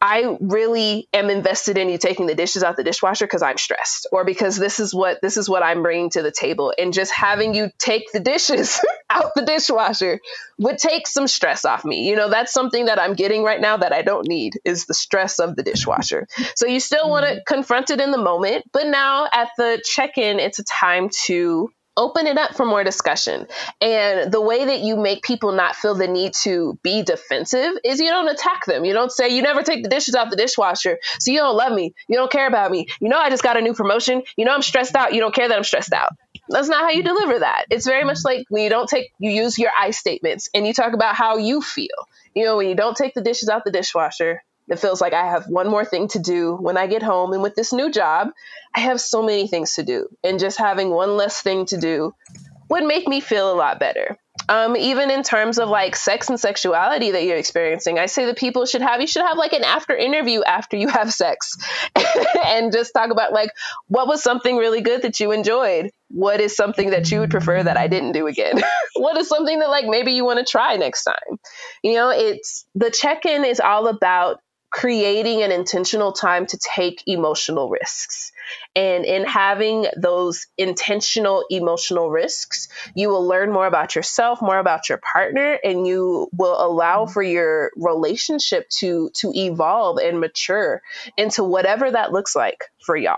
[0.00, 4.06] I really am invested in you taking the dishes out the dishwasher because I'm stressed
[4.12, 7.12] or because this is what this is what I'm bringing to the table and just
[7.12, 10.20] having you take the dishes out the dishwasher
[10.58, 12.06] would take some stress off me.
[12.08, 14.94] You know, that's something that I'm getting right now that I don't need is the
[14.94, 16.26] stress of the dishwasher.
[16.54, 17.54] so you still want to mm-hmm.
[17.54, 22.26] confront it in the moment, but now at the check-in it's a time to open
[22.26, 23.46] it up for more discussion.
[23.80, 28.00] And the way that you make people not feel the need to be defensive is
[28.00, 28.84] you don't attack them.
[28.84, 31.72] You don't say, you never take the dishes out the dishwasher, so you don't love
[31.72, 31.94] me.
[32.08, 32.86] You don't care about me.
[33.00, 34.22] You know, I just got a new promotion.
[34.36, 35.14] You know, I'm stressed out.
[35.14, 36.12] You don't care that I'm stressed out.
[36.48, 37.64] That's not how you deliver that.
[37.70, 40.72] It's very much like when you don't take, you use your I statements and you
[40.72, 41.88] talk about how you feel.
[42.34, 45.24] You know, when you don't take the dishes out the dishwasher, it feels like I
[45.26, 47.32] have one more thing to do when I get home.
[47.32, 48.28] And with this new job,
[48.74, 50.08] I have so many things to do.
[50.24, 52.14] And just having one less thing to do
[52.68, 54.18] would make me feel a lot better.
[54.48, 58.36] Um, even in terms of like sex and sexuality that you're experiencing, I say that
[58.36, 61.56] people should have, you should have like an after interview after you have sex
[62.44, 63.50] and just talk about like,
[63.88, 65.90] what was something really good that you enjoyed?
[66.08, 68.62] What is something that you would prefer that I didn't do again?
[68.96, 71.38] what is something that like maybe you want to try next time?
[71.82, 74.40] You know, it's the check in is all about
[74.76, 78.30] creating an intentional time to take emotional risks.
[78.74, 84.90] And in having those intentional emotional risks, you will learn more about yourself, more about
[84.90, 90.82] your partner, and you will allow for your relationship to to evolve and mature
[91.16, 93.16] into whatever that looks like for y'all.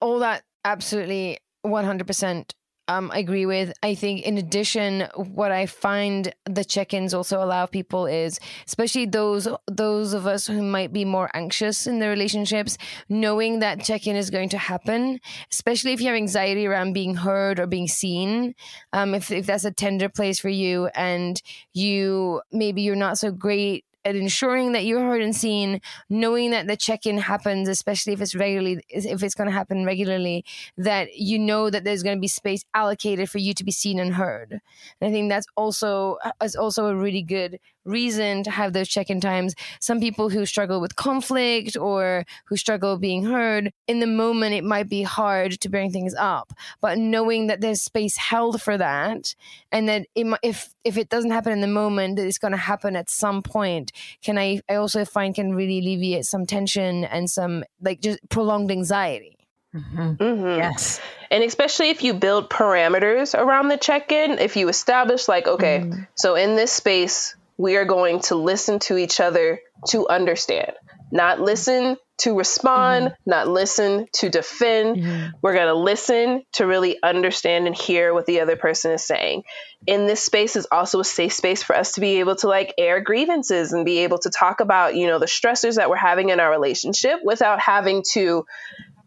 [0.00, 2.52] All that absolutely 100%
[2.90, 3.72] um, I agree with.
[3.84, 9.46] I think, in addition, what I find the check-ins also allow people is, especially those
[9.70, 12.76] those of us who might be more anxious in their relationships,
[13.08, 15.20] knowing that check-in is going to happen.
[15.52, 18.56] Especially if you have anxiety around being heard or being seen.
[18.92, 21.40] Um, if if that's a tender place for you, and
[21.72, 26.66] you maybe you're not so great at ensuring that you're heard and seen, knowing that
[26.66, 30.44] the check-in happens, especially if it's regularly, if it's going to happen regularly,
[30.76, 33.98] that you know that there's going to be space allocated for you to be seen
[33.98, 34.60] and heard.
[35.00, 37.58] And I think that's also uh, is also a really good
[37.90, 39.54] reason to have those check-in times.
[39.80, 44.64] Some people who struggle with conflict or who struggle being heard, in the moment it
[44.64, 49.34] might be hard to bring things up, but knowing that there's space held for that,
[49.72, 52.58] and that it, if if it doesn't happen in the moment, that it's going to
[52.58, 57.28] happen at some point, can I I also find can really alleviate some tension and
[57.28, 59.36] some like just prolonged anxiety.
[59.74, 60.14] Mm-hmm.
[60.14, 60.58] Mm-hmm.
[60.58, 61.00] Yes.
[61.30, 65.80] And especially if you build parameters around the check in, if you establish, like, okay,
[65.84, 66.02] mm-hmm.
[66.16, 70.72] so in this space, we are going to listen to each other to understand.
[71.12, 73.30] not listen to respond, mm-hmm.
[73.30, 74.96] not listen to defend.
[74.96, 75.30] Mm-hmm.
[75.42, 79.42] We're going to listen to really understand and hear what the other person is saying.
[79.86, 82.74] In this space is also a safe space for us to be able to like
[82.78, 86.28] air grievances and be able to talk about, you know, the stressors that we're having
[86.28, 88.44] in our relationship without having to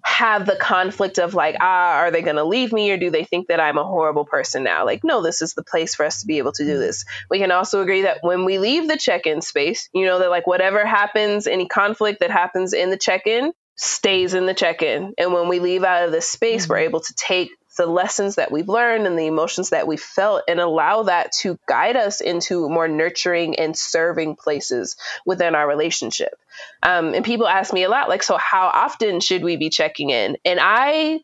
[0.04, 3.24] have the conflict of like, ah, are they going to leave me or do they
[3.24, 4.86] think that I'm a horrible person now?
[4.86, 7.06] Like, no, this is the place for us to be able to do this.
[7.30, 10.30] We can also agree that when we leave the check in space, you know, that
[10.30, 14.82] like whatever happens, any conflict that happens in the check in stays in the check
[14.82, 15.14] in.
[15.18, 16.74] And when we leave out of this space, mm-hmm.
[16.74, 20.44] we're able to take the lessons that we've learned and the emotions that we felt
[20.48, 24.96] and allow that to guide us into more nurturing and serving places
[25.26, 26.34] within our relationship.
[26.82, 30.10] Um, and people ask me a lot, like, so how often should we be checking
[30.10, 30.38] in?
[30.46, 31.22] And I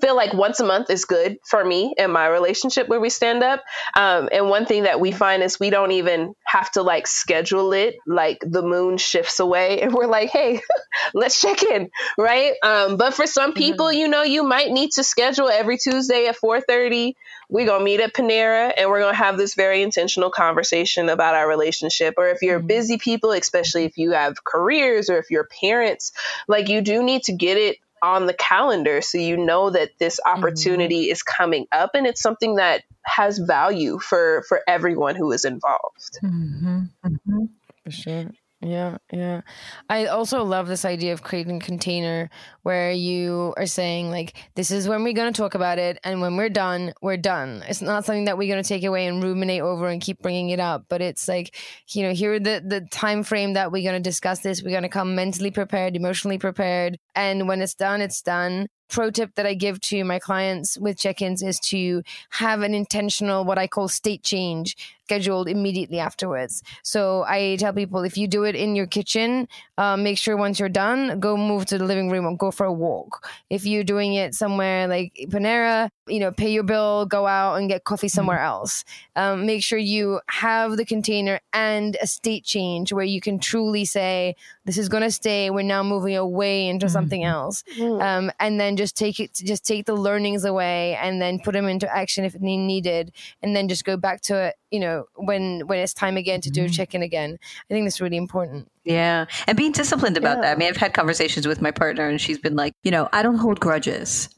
[0.00, 3.42] feel like once a month is good for me and my relationship where we stand
[3.42, 3.62] up.
[3.96, 7.72] Um, and one thing that we find is we don't even have to like schedule
[7.72, 7.96] it.
[8.06, 10.60] Like the moon shifts away and we're like, hey,
[11.14, 12.54] let's check in, right?
[12.62, 13.98] Um, but for some people, mm-hmm.
[13.98, 17.14] you know, you might need to schedule every Tuesday at 4:30.
[17.48, 21.48] We're gonna meet at Panera and we're gonna have this very intentional conversation about our
[21.48, 22.14] relationship.
[22.18, 22.66] Or if you're mm-hmm.
[22.66, 26.12] busy people, especially if you have careers or if you're parents,
[26.48, 30.20] like you do need to get it on the calendar so you know that this
[30.20, 30.38] mm-hmm.
[30.38, 31.12] opportunity mm-hmm.
[31.12, 36.18] is coming up and it's something that has value for for everyone who is involved
[36.22, 36.82] mm-hmm.
[37.04, 37.44] Mm-hmm.
[37.84, 38.30] for sure
[38.66, 39.42] yeah, yeah.
[39.88, 42.30] I also love this idea of creating a container
[42.62, 46.20] where you are saying like this is when we're going to talk about it and
[46.20, 47.62] when we're done, we're done.
[47.68, 50.50] It's not something that we're going to take away and ruminate over and keep bringing
[50.50, 51.56] it up, but it's like,
[51.90, 54.62] you know, here the the time frame that we're going to discuss this.
[54.62, 59.10] We're going to come mentally prepared, emotionally prepared, and when it's done, it's done pro
[59.10, 63.44] tip that I give to my clients with check ins is to have an intentional,
[63.44, 64.76] what I call state change
[65.06, 66.64] scheduled immediately afterwards.
[66.82, 69.46] So I tell people if you do it in your kitchen,
[69.78, 72.66] uh, make sure once you're done, go move to the living room or go for
[72.66, 73.24] a walk.
[73.48, 77.68] If you're doing it somewhere like Panera, you know, pay your bill, go out and
[77.68, 78.46] get coffee somewhere mm-hmm.
[78.46, 78.84] else.
[79.14, 83.84] Um, make sure you have the container and a state change where you can truly
[83.84, 84.34] say,
[84.64, 85.50] this is going to stay.
[85.50, 86.92] We're now moving away into mm-hmm.
[86.92, 87.62] something else.
[87.76, 88.02] Mm-hmm.
[88.02, 91.66] Um, and then just take it, just take the learnings away and then put them
[91.66, 93.12] into action if needed.
[93.42, 96.50] And then just go back to it, you know, when, when it's time again to
[96.50, 96.72] do a mm-hmm.
[96.72, 97.38] check in again.
[97.70, 98.70] I think that's really important.
[98.84, 99.26] Yeah.
[99.46, 100.42] And being disciplined about yeah.
[100.42, 100.56] that.
[100.56, 103.22] I mean, I've had conversations with my partner and she's been like, you know, I
[103.22, 104.28] don't hold grudges.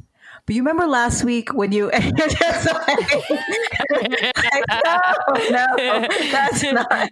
[0.48, 2.16] But you remember last week when you like, no,
[5.50, 7.10] no, that's not.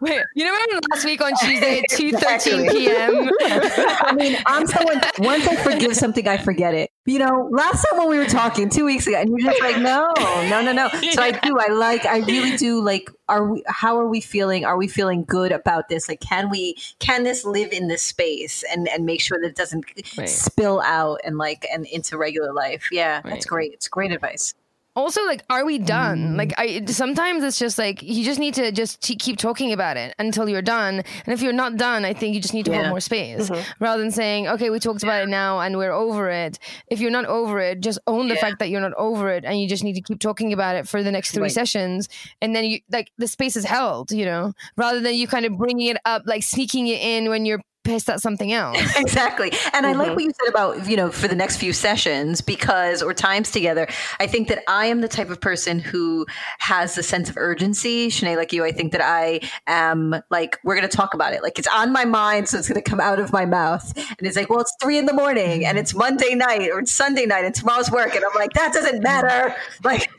[0.00, 3.30] Wait, you remember last week on Tuesday at two thirteen p.m.
[3.40, 5.00] I mean, I'm someone.
[5.18, 6.90] Once I forgive something, I forget it.
[7.06, 9.78] You know, last time when we were talking two weeks ago, and you're just like,
[9.78, 10.12] no,
[10.48, 10.88] no, no, no.
[11.12, 11.56] So I do.
[11.58, 12.04] I like.
[12.04, 13.08] I really do like.
[13.28, 13.62] Are we?
[13.68, 14.64] How are we feeling?
[14.64, 16.08] Are we feeling good about this?
[16.08, 16.76] Like, can we?
[16.98, 19.86] Can this live in this space and and make sure that it doesn't
[20.18, 20.28] right.
[20.28, 22.88] spill out and like and into regular life?
[22.90, 23.24] Yeah, right.
[23.24, 23.72] that's great.
[23.72, 24.54] It's great advice
[24.96, 26.36] also like are we done mm.
[26.36, 29.96] like i sometimes it's just like you just need to just t- keep talking about
[29.96, 32.70] it until you're done and if you're not done i think you just need to
[32.70, 32.78] yeah.
[32.78, 33.84] hold more space mm-hmm.
[33.84, 37.10] rather than saying okay we talked about it now and we're over it if you're
[37.10, 38.40] not over it just own the yeah.
[38.40, 40.88] fact that you're not over it and you just need to keep talking about it
[40.88, 41.52] for the next three right.
[41.52, 42.08] sessions
[42.40, 45.56] and then you like the space is held you know rather than you kind of
[45.58, 48.78] bringing it up like sneaking it in when you're pissed at something else.
[48.96, 49.50] exactly.
[49.50, 49.84] And mm-hmm.
[49.86, 50.14] I like mm-hmm.
[50.16, 53.86] what you said about, you know, for the next few sessions because, or times together,
[54.20, 56.26] I think that I am the type of person who
[56.58, 58.08] has a sense of urgency.
[58.08, 61.42] Shanae, like you, I think that I am like, we're going to talk about it.
[61.42, 62.48] Like it's on my mind.
[62.48, 63.96] So it's going to come out of my mouth.
[63.96, 66.92] And it's like, well, it's three in the morning and it's Monday night or it's
[66.92, 68.14] Sunday night and tomorrow's work.
[68.14, 69.54] And I'm like, that doesn't matter.
[69.84, 70.10] Like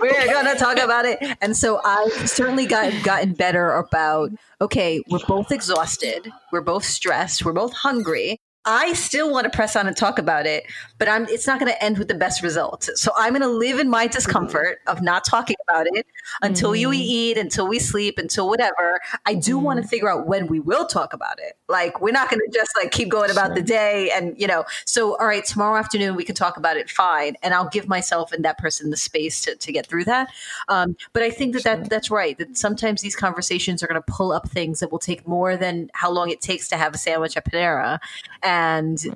[0.00, 1.18] we're going to talk about it.
[1.42, 4.30] And so I've certainly gotten, gotten better about,
[4.62, 8.38] okay, we're both exhausted, we're both stressed, we're both hungry.
[8.64, 10.64] I still want to press on and talk about it,
[10.98, 12.88] but I'm it's not going to end with the best result.
[12.94, 16.06] So I'm going to live in my discomfort of not talking about it
[16.42, 16.78] until mm.
[16.78, 19.00] you eat, until we sleep, until whatever.
[19.26, 19.62] I do mm.
[19.62, 21.54] want to figure out when we will talk about it.
[21.68, 23.54] Like we're not going to just like keep going about sure.
[23.56, 24.64] the day and you know.
[24.84, 26.88] So all right, tomorrow afternoon we can talk about it.
[26.88, 30.28] Fine, and I'll give myself and that person the space to, to get through that.
[30.68, 31.76] Um, but I think that, sure.
[31.76, 32.38] that that's right.
[32.38, 35.90] That sometimes these conversations are going to pull up things that will take more than
[35.94, 37.98] how long it takes to have a sandwich at Panera
[38.42, 38.51] and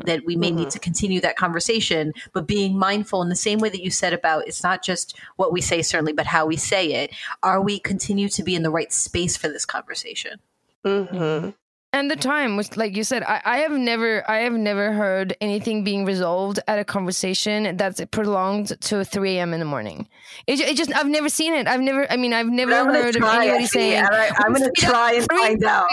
[0.05, 0.59] that we may mm-hmm.
[0.59, 4.13] need to continue that conversation, but being mindful in the same way that you said
[4.13, 7.15] about it's not just what we say, certainly, but how we say it.
[7.43, 10.41] Are we continue to be in the right space for this conversation?
[10.85, 11.51] Mm-hmm.
[11.93, 15.37] And the time which like you said I, I have never i have never heard
[15.41, 20.09] anything being resolved at a conversation that's prolonged to 3 a.m in the morning.
[20.47, 21.67] It, it just i've never seen it.
[21.67, 25.15] I've never i mean i've never heard of anybody saying I, am going to try
[25.15, 25.89] and find out.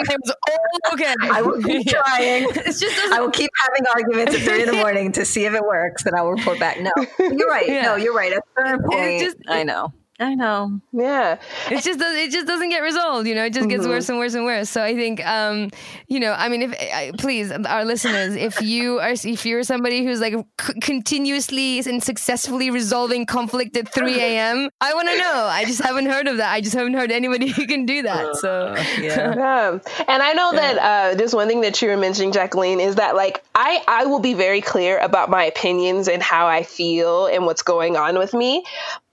[0.93, 2.47] Okay i will keep trying.
[2.65, 5.53] It's just i will keep having arguments at 3 in the morning to see if
[5.53, 6.79] it works and i will report back.
[6.81, 7.67] No you're right.
[7.67, 7.83] Yeah.
[7.83, 8.33] no you're right.
[8.33, 9.21] At certain point.
[9.21, 10.79] just, i know I know.
[10.91, 11.39] Yeah.
[11.71, 13.45] It just does, it just doesn't get resolved, you know.
[13.45, 13.91] It just gets mm-hmm.
[13.91, 14.69] worse and worse and worse.
[14.69, 15.71] So I think um,
[16.07, 20.05] you know, I mean if I, please our listeners, if you are if you're somebody
[20.05, 25.47] who's like c- continuously and successfully resolving conflict at 3 a.m., I want to know.
[25.49, 26.51] I just haven't heard of that.
[26.51, 28.35] I just haven't heard anybody who can do that.
[28.35, 29.33] So yeah.
[29.35, 29.79] yeah.
[30.07, 30.73] And I know yeah.
[30.73, 34.05] that uh, just one thing that you were mentioning Jacqueline is that like I I
[34.05, 38.19] will be very clear about my opinions and how I feel and what's going on
[38.19, 38.63] with me,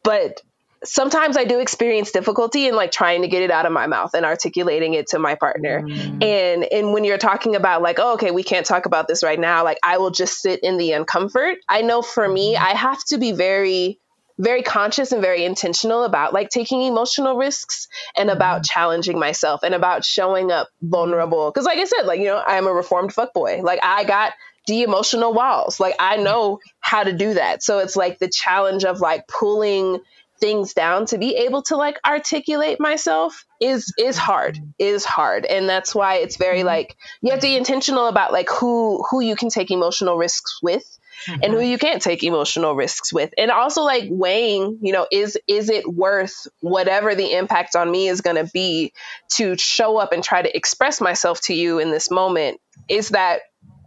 [0.02, 0.42] but
[0.84, 4.14] sometimes I do experience difficulty in like trying to get it out of my mouth
[4.14, 5.82] and articulating it to my partner.
[5.82, 6.22] Mm.
[6.22, 9.38] And and when you're talking about like, oh, okay, we can't talk about this right
[9.38, 11.56] now, like I will just sit in the uncomfort.
[11.68, 12.64] I know for me, mm-hmm.
[12.64, 13.98] I have to be very
[14.38, 18.72] very conscious and very intentional about like taking emotional risks and about mm-hmm.
[18.72, 21.52] challenging myself and about showing up vulnerable.
[21.52, 23.62] Cause like I said, like, you know, I'm a reformed fuckboy.
[23.62, 24.32] Like I got
[24.66, 25.78] the emotional walls.
[25.78, 27.62] Like I know how to do that.
[27.62, 30.00] So it's like the challenge of like pulling
[30.40, 35.68] things down to be able to like articulate myself is is hard is hard and
[35.68, 36.68] that's why it's very mm-hmm.
[36.68, 40.58] like you have to be intentional about like who who you can take emotional risks
[40.62, 41.40] with mm-hmm.
[41.42, 45.38] and who you can't take emotional risks with and also like weighing you know is
[45.46, 48.92] is it worth whatever the impact on me is going to be
[49.28, 53.42] to show up and try to express myself to you in this moment is that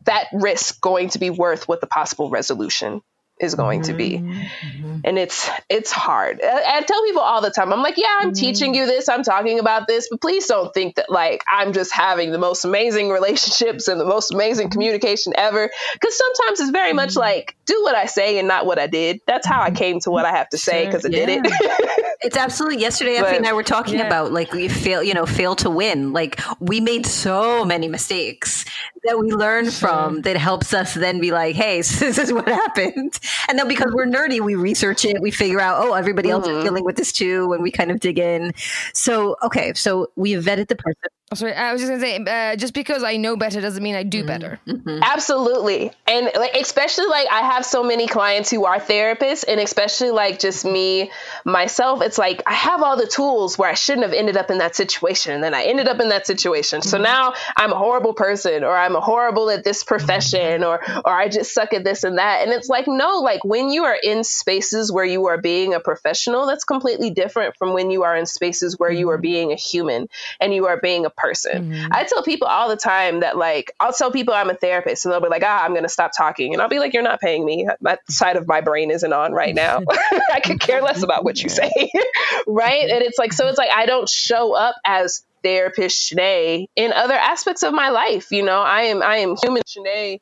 [0.06, 3.02] that risk going to be worth what the possible resolution
[3.40, 3.92] is going mm-hmm.
[3.92, 5.00] to be mm-hmm.
[5.04, 8.28] and it's it's hard I, I, tell people all the time i'm like yeah i'm
[8.28, 8.34] mm-hmm.
[8.34, 11.92] teaching you this i'm talking about this but please don't think that like i'm just
[11.92, 14.74] having the most amazing relationships and the most amazing mm-hmm.
[14.74, 17.22] communication ever because sometimes it's very much mm-hmm.
[17.22, 19.78] like do what i say and not what i did that's how i mm-hmm.
[19.78, 21.12] came to what i have to say because sure.
[21.12, 21.26] i yeah.
[21.26, 24.08] did it it's absolutely yesterday but, effy and i were talking yeah.
[24.08, 28.64] about like we fail you know fail to win like we made so many mistakes
[29.06, 29.90] that we learn sure.
[29.90, 33.92] from that helps us then be like hey this is what happened and then because
[33.94, 36.58] we're nerdy, we research it, we figure out, oh, everybody else mm-hmm.
[36.58, 38.54] is dealing with this too, and we kind of dig in.
[38.94, 41.10] So, okay, so we vetted the person.
[41.34, 43.96] Oh, sorry, I was just gonna say, uh, just because I know better doesn't mean
[43.96, 44.28] I do mm-hmm.
[44.28, 44.60] better.
[44.68, 45.00] Mm-hmm.
[45.02, 50.12] Absolutely, and like especially like I have so many clients who are therapists, and especially
[50.12, 51.10] like just me
[51.44, 54.60] myself, it's like I have all the tools where I shouldn't have ended up in
[54.60, 56.82] that situation, and then I ended up in that situation.
[56.82, 56.90] Mm-hmm.
[56.90, 61.30] So now I'm a horrible person, or I'm horrible at this profession, or or I
[61.30, 62.44] just suck at this and that.
[62.44, 65.80] And it's like no, like when you are in spaces where you are being a
[65.80, 69.22] professional, that's completely different from when you are in spaces where you are mm-hmm.
[69.24, 70.08] being a human
[70.40, 71.72] and you are being a person.
[71.72, 71.88] Mm-hmm.
[71.92, 75.14] I tell people all the time that like I'll tell people I'm a therapist and
[75.14, 77.22] they'll be like, ah, I'm going to stop talking, and I'll be like, you're not
[77.22, 77.68] paying me.
[77.82, 79.82] That side of my brain isn't on right now.
[80.34, 81.72] I could care less about what you say,
[82.48, 82.90] right?
[82.90, 87.16] And it's like so it's like I don't show up as therapist Shanae in other
[87.16, 88.32] aspects of my life.
[88.32, 90.20] You know, I am I am human Shanae.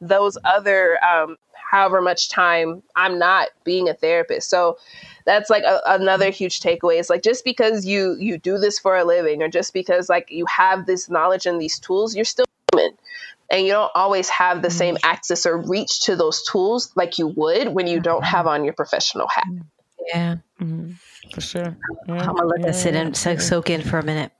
[0.00, 1.36] Those other um,
[1.70, 4.50] however much time I'm not being a therapist.
[4.50, 4.78] So
[5.30, 8.96] that's like a, another huge takeaway is like just because you you do this for
[8.96, 12.46] a living or just because like you have this knowledge and these tools you're still
[12.72, 12.90] human
[13.48, 15.10] and you don't always have the same mm-hmm.
[15.10, 18.74] access or reach to those tools like you would when you don't have on your
[18.74, 19.46] professional hat
[20.12, 20.90] yeah mm-hmm.
[21.32, 21.76] for sure
[22.08, 22.14] yeah.
[22.14, 22.66] i'm gonna let yeah.
[22.66, 24.32] this sit and soak in for a minute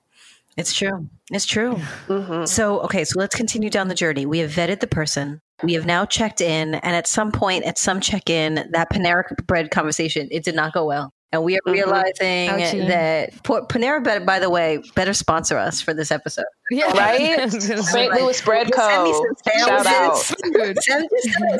[0.56, 1.08] it's true.
[1.30, 1.76] It's true.
[2.08, 2.44] Mm-hmm.
[2.44, 4.26] So, okay, so let's continue down the journey.
[4.26, 5.40] We have vetted the person.
[5.62, 9.24] We have now checked in, and at some point, at some check in, that Panera
[9.46, 11.12] bread conversation, it did not go well.
[11.32, 11.72] And we are mm-hmm.
[11.72, 12.88] realizing Ouchie.
[12.88, 16.44] that Panera, by the way, better sponsor us for this episode.
[16.70, 16.90] Yeah.
[16.92, 17.50] Right?
[17.50, 18.12] St.
[18.12, 19.26] Louis Bread Co.
[19.46, 20.16] Shout out.
[20.50, 21.08] Send, send,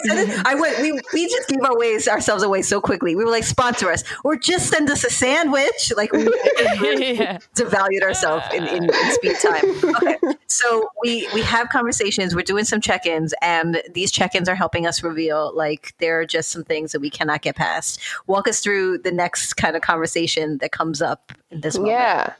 [0.04, 3.16] send, I went, we, we just gave our ways ourselves away so quickly.
[3.16, 5.92] We were like, sponsor us or just send us a sandwich.
[5.96, 7.38] Like we yeah.
[7.56, 9.94] devalued ourselves in, in, in, speed time.
[9.96, 10.16] Okay.
[10.46, 12.34] So we, we have conversations.
[12.34, 16.50] We're doing some check-ins and these check-ins are helping us reveal like there are just
[16.50, 18.00] some things that we cannot get past.
[18.26, 21.92] Walk us through the next kind of conversation that comes up in this moment.
[21.92, 22.32] Yeah.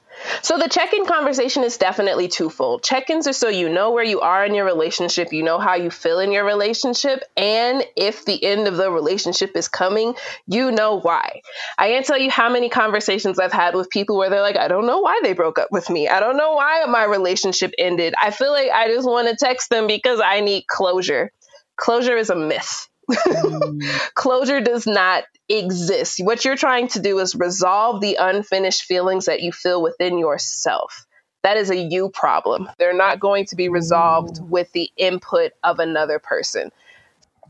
[0.42, 2.82] So the check-in conversation is definitely twofold.
[2.82, 5.90] Check-ins are so you know where you are in your relationship, you know how you
[5.90, 10.14] feel in your relationship, and if the end of the relationship is coming,
[10.46, 11.40] you know why.
[11.78, 14.68] I can't tell you how many conversations I've had with people where they're like, I
[14.68, 16.08] don't know why they broke up with me.
[16.08, 18.12] I don't know why my relationship ended.
[18.20, 21.30] I feel like I just want to text them because I need closure.
[21.76, 22.89] Closure is a myth.
[23.10, 24.10] Mm.
[24.14, 26.20] Closure does not exist.
[26.22, 31.06] What you're trying to do is resolve the unfinished feelings that you feel within yourself.
[31.42, 32.68] that is a you problem.
[32.78, 36.70] They're not going to be resolved with the input of another person.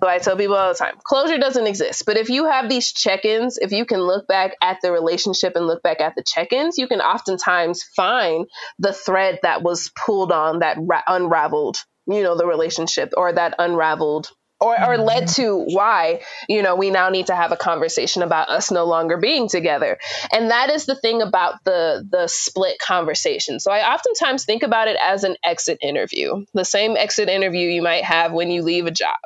[0.01, 2.05] So I tell people all the time closure doesn't exist.
[2.07, 5.55] But if you have these check ins, if you can look back at the relationship
[5.57, 8.47] and look back at the check ins, you can oftentimes find
[8.79, 13.55] the thread that was pulled on that ra- unraveled, you know, the relationship or that
[13.59, 14.29] unraveled
[14.61, 18.49] or, or led to why you know we now need to have a conversation about
[18.49, 19.99] us no longer being together.
[20.33, 23.61] And that is the thing about the the split conversation.
[23.61, 27.83] So i oftentimes think about it as an exit interview the same exit interview you
[27.83, 29.17] might have when you leave a job.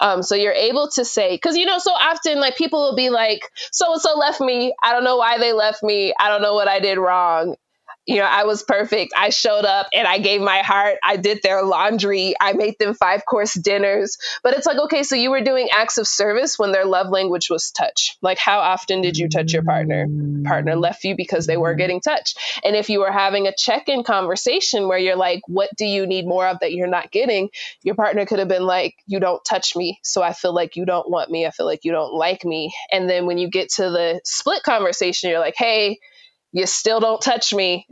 [0.00, 3.10] Um, so you're able to say because you know so often like people will be
[3.10, 3.40] like
[3.72, 4.74] so and so left me.
[4.82, 6.14] I don't know why they left me.
[6.18, 7.56] I don't know what i did wrong
[8.08, 9.12] you know, I was perfect.
[9.14, 10.96] I showed up and I gave my heart.
[11.04, 12.34] I did their laundry.
[12.40, 14.16] I made them five course dinners.
[14.42, 17.50] But it's like, okay, so you were doing acts of service when their love language
[17.50, 18.16] was touch.
[18.22, 20.06] Like, how often did you touch your partner?
[20.44, 20.80] Partner mm.
[20.80, 22.38] left you because they were getting touched.
[22.64, 26.06] And if you were having a check in conversation where you're like, what do you
[26.06, 27.50] need more of that you're not getting?
[27.82, 30.00] Your partner could have been like, you don't touch me.
[30.02, 31.44] So I feel like you don't want me.
[31.44, 32.72] I feel like you don't like me.
[32.90, 35.98] And then when you get to the split conversation, you're like, hey,
[36.52, 37.86] you still don't touch me.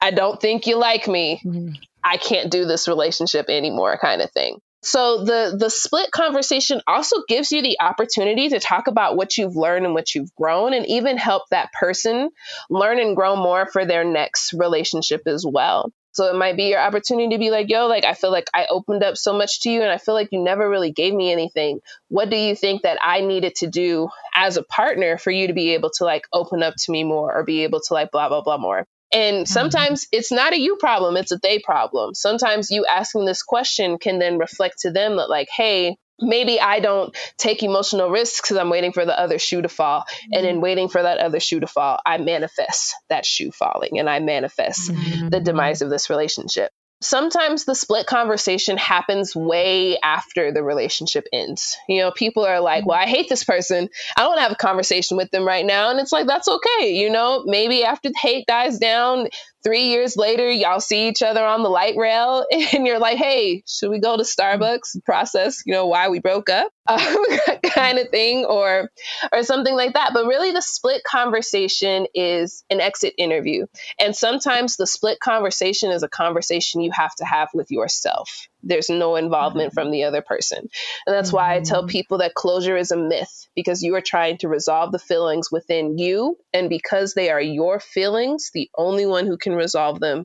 [0.00, 1.40] I don't think you like me.
[1.44, 1.74] Mm-hmm.
[2.02, 4.58] I can't do this relationship anymore, kind of thing.
[4.82, 9.56] So the the split conversation also gives you the opportunity to talk about what you've
[9.56, 12.30] learned and what you've grown and even help that person
[12.70, 15.92] learn and grow more for their next relationship as well.
[16.12, 18.66] So it might be your opportunity to be like, yo, like I feel like I
[18.68, 21.32] opened up so much to you and I feel like you never really gave me
[21.32, 21.80] anything.
[22.08, 25.52] What do you think that I needed to do as a partner for you to
[25.52, 28.28] be able to like open up to me more or be able to like blah
[28.28, 28.86] blah blah more?
[29.12, 29.44] And mm-hmm.
[29.44, 30.18] sometimes mm-hmm.
[30.18, 32.14] it's not a you problem, it's a they problem.
[32.14, 36.80] Sometimes you asking this question can then reflect to them that, like, hey, maybe I
[36.80, 40.00] don't take emotional risks because I'm waiting for the other shoe to fall.
[40.00, 40.32] Mm-hmm.
[40.34, 40.62] And in mm-hmm.
[40.62, 44.90] waiting for that other shoe to fall, I manifest that shoe falling and I manifest
[44.90, 45.28] mm-hmm.
[45.28, 51.76] the demise of this relationship sometimes the split conversation happens way after the relationship ends.
[51.88, 53.88] You know, people are like, well, I hate this person.
[54.16, 55.90] I don't have a conversation with them right now.
[55.90, 56.94] And it's like, that's okay.
[56.94, 59.28] You know, maybe after the hate dies down,
[59.62, 63.62] three years later, y'all see each other on the light rail and you're like, hey,
[63.66, 66.70] should we go to Starbucks process, you know, why we broke up
[67.64, 68.90] kind of thing or,
[69.32, 70.10] or something like that.
[70.12, 73.66] But really the split conversation is an exit interview.
[73.98, 78.48] And sometimes the split conversation is a conversation you have to have with yourself.
[78.62, 79.80] There's no involvement mm-hmm.
[79.80, 80.58] from the other person.
[80.58, 81.36] And that's mm-hmm.
[81.36, 81.88] why I tell mm-hmm.
[81.88, 85.98] people that closure is a myth because you are trying to resolve the feelings within
[85.98, 86.36] you.
[86.52, 90.24] And because they are your feelings, the only one who can resolve them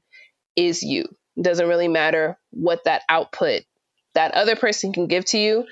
[0.56, 1.06] is you.
[1.38, 3.64] It doesn't really matter what that output
[4.16, 5.66] that other person can give to you.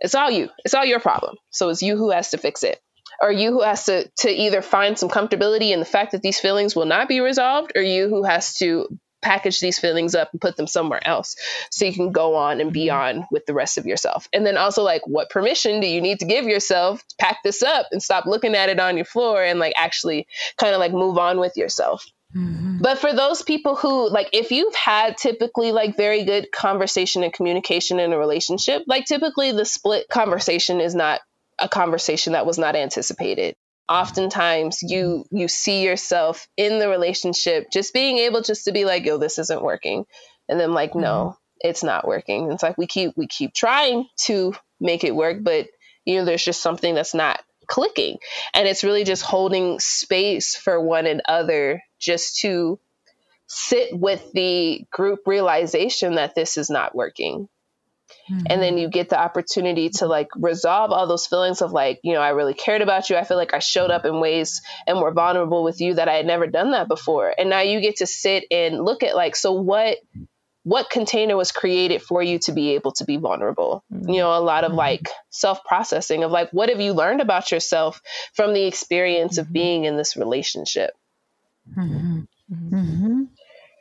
[0.00, 0.48] It's all you.
[0.64, 1.36] It's all your problem.
[1.50, 2.80] So it's you who has to fix it.
[3.20, 6.40] Or you who has to to either find some comfortability in the fact that these
[6.40, 8.88] feelings will not be resolved, or you who has to
[9.22, 11.36] package these feelings up and put them somewhere else
[11.70, 13.20] so you can go on and be mm-hmm.
[13.20, 14.28] on with the rest of yourself.
[14.32, 17.62] And then also like what permission do you need to give yourself to pack this
[17.62, 20.26] up and stop looking at it on your floor and like actually
[20.58, 22.06] kind of like move on with yourself.
[22.34, 22.78] Mm-hmm.
[22.80, 27.32] But for those people who like if you've had typically like very good conversation and
[27.32, 31.20] communication in a relationship, like typically the split conversation is not
[31.58, 33.56] a conversation that was not anticipated
[33.90, 39.04] oftentimes you you see yourself in the relationship just being able just to be like
[39.04, 40.06] yo this isn't working.
[40.48, 41.00] And then like mm-hmm.
[41.00, 42.50] no it's not working.
[42.52, 45.66] It's like we keep we keep trying to make it work but
[46.04, 48.18] you know there's just something that's not clicking.
[48.54, 52.78] And it's really just holding space for one another just to
[53.46, 57.48] sit with the group realization that this is not working
[58.30, 58.46] Mm-hmm.
[58.48, 62.12] And then you get the opportunity to like resolve all those feelings of like, you
[62.12, 63.16] know, I really cared about you.
[63.16, 66.14] I feel like I showed up in ways and were vulnerable with you that I
[66.14, 67.34] had never done that before.
[67.36, 69.98] And now you get to sit and look at like, so what
[70.62, 74.10] what container was created for you to be able to be vulnerable mm-hmm.
[74.10, 74.78] you know a lot of mm-hmm.
[74.78, 78.02] like self processing of like what have you learned about yourself
[78.34, 79.48] from the experience mm-hmm.
[79.48, 80.92] of being in this relationship
[81.74, 82.20] mm-hmm.
[82.52, 83.22] Mm-hmm.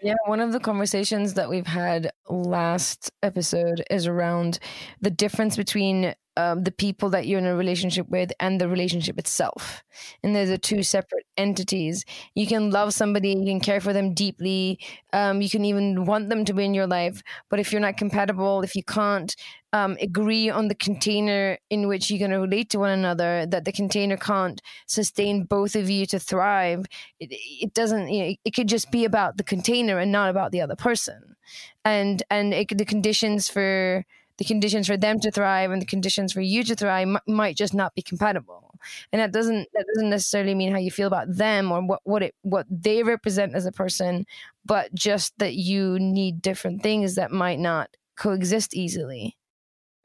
[0.02, 4.60] Yeah, one of the conversations that we've had last episode is around
[5.02, 9.20] the difference between um, the people that you're in a relationship with and the relationship
[9.20, 9.84] itself.
[10.24, 12.06] And there's a two separate entities.
[12.34, 14.80] You can love somebody, you can care for them deeply,
[15.12, 17.22] um, you can even want them to be in your life.
[17.50, 19.36] But if you're not compatible, if you can't
[19.74, 23.66] um, agree on the container in which you're going to relate to one another, that
[23.66, 26.86] the container can't sustain both of you to thrive,
[27.20, 28.08] it, it doesn't.
[28.08, 31.36] You know, it could just be about the container and not about the other person,
[31.84, 34.06] and and it, the conditions for
[34.40, 37.58] the conditions for them to thrive and the conditions for you to thrive m- might
[37.58, 38.66] just not be compatible.
[39.14, 42.24] and that doesn't that doesn't necessarily mean how you feel about them or what what
[42.24, 44.26] it what they represent as a person
[44.66, 49.36] but just that you need different things that might not coexist easily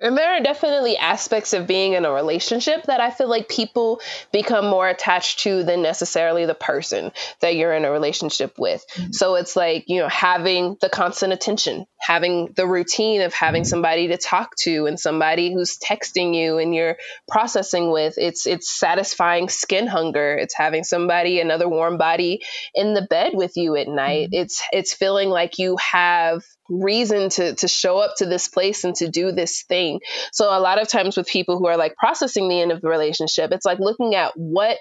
[0.01, 4.01] and there are definitely aspects of being in a relationship that I feel like people
[4.33, 8.85] become more attached to than necessarily the person that you're in a relationship with.
[8.95, 9.13] Mm-hmm.
[9.13, 14.09] So it's like, you know, having the constant attention, having the routine of having somebody
[14.09, 16.97] to talk to and somebody who's texting you and you're
[17.29, 18.15] processing with.
[18.19, 20.37] It's it's satisfying skin hunger.
[20.37, 22.43] It's having somebody, another warm body
[22.75, 24.31] in the bed with you at night.
[24.31, 24.43] Mm-hmm.
[24.43, 28.95] It's it's feeling like you have reason to to show up to this place and
[28.97, 30.01] to do this thing.
[30.33, 32.89] So a lot of times with people who are like processing the end of the
[32.89, 34.79] relationship, it's like looking at what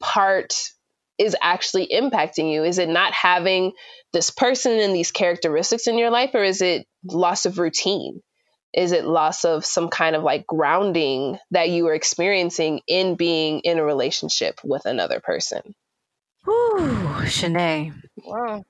[0.00, 0.54] part
[1.18, 2.62] is actually impacting you.
[2.62, 3.72] Is it not having
[4.12, 8.22] this person and these characteristics in your life or is it loss of routine?
[8.72, 13.60] Is it loss of some kind of like grounding that you are experiencing in being
[13.60, 15.74] in a relationship with another person?
[16.46, 17.94] Ooh, Shanae.
[18.24, 18.64] Wow.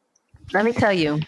[0.52, 1.20] Let me tell you,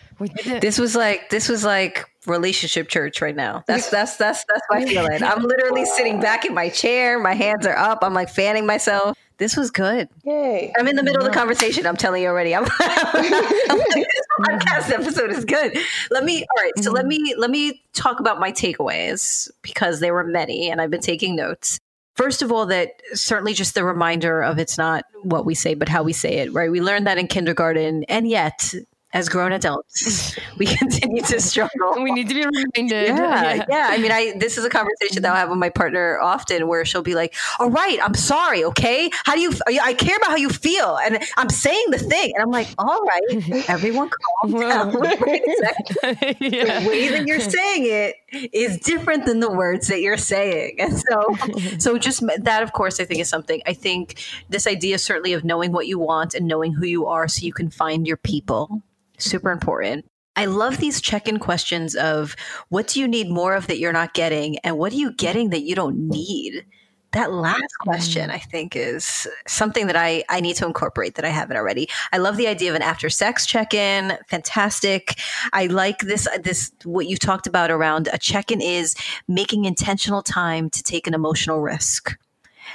[0.61, 3.64] this was like this was like relationship church right now.
[3.66, 5.23] That's that's that's that's my feeling.
[5.23, 7.99] I'm literally sitting back in my chair, my hands are up.
[8.03, 9.16] I'm like fanning myself.
[9.39, 10.09] This was good.
[10.25, 10.71] Yay!
[10.79, 11.87] I'm in the middle of the conversation.
[11.87, 12.55] I'm telling you already.
[12.55, 15.79] I'm, I'm like, this podcast episode is good.
[16.11, 16.42] Let me.
[16.42, 16.72] All right.
[16.79, 20.91] So let me let me talk about my takeaways because there were many, and I've
[20.91, 21.79] been taking notes.
[22.17, 25.88] First of all, that certainly just the reminder of it's not what we say, but
[25.88, 26.71] how we say it, right?
[26.71, 28.75] We learned that in kindergarten, and yet
[29.12, 32.03] as grown adults, we continue to struggle.
[32.03, 33.08] We need to be reminded.
[33.08, 33.88] Yeah, yeah, yeah.
[33.91, 36.84] I mean, I this is a conversation that I have with my partner often, where
[36.84, 38.64] she'll be like, "All right, I'm sorry.
[38.64, 39.53] Okay, how do you?
[39.82, 43.00] I care about how you feel, and I'm saying the thing." And I'm like, "All
[43.03, 44.11] right, everyone,
[44.42, 45.00] calm down.
[45.00, 46.37] Wait a second.
[46.41, 46.80] yeah.
[46.80, 48.14] The way that you're saying it
[48.53, 51.37] is different than the words that you're saying, and so,
[51.78, 53.61] so just that, of course, I think is something.
[53.66, 57.26] I think this idea certainly of knowing what you want and knowing who you are,
[57.26, 58.82] so you can find your people
[59.21, 60.05] super important.
[60.37, 62.37] I love these check in questions of
[62.68, 64.59] what do you need more of that you're not getting?
[64.59, 66.64] And what are you getting that you don't need?
[67.13, 68.34] That last question, mm.
[68.34, 71.88] I think, is something that I, I need to incorporate that I haven't already.
[72.13, 74.17] I love the idea of an after sex check in.
[74.29, 75.18] Fantastic.
[75.53, 78.95] I like this, this, what you talked about around a check in is
[79.26, 82.17] making intentional time to take an emotional risk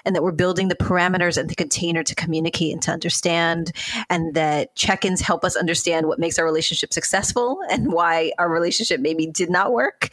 [0.06, 3.72] and that we're building the parameters and the container to communicate and to understand,
[4.10, 8.50] and that check ins help us understand what makes our relationship successful and why our
[8.50, 10.10] relationship maybe did not work.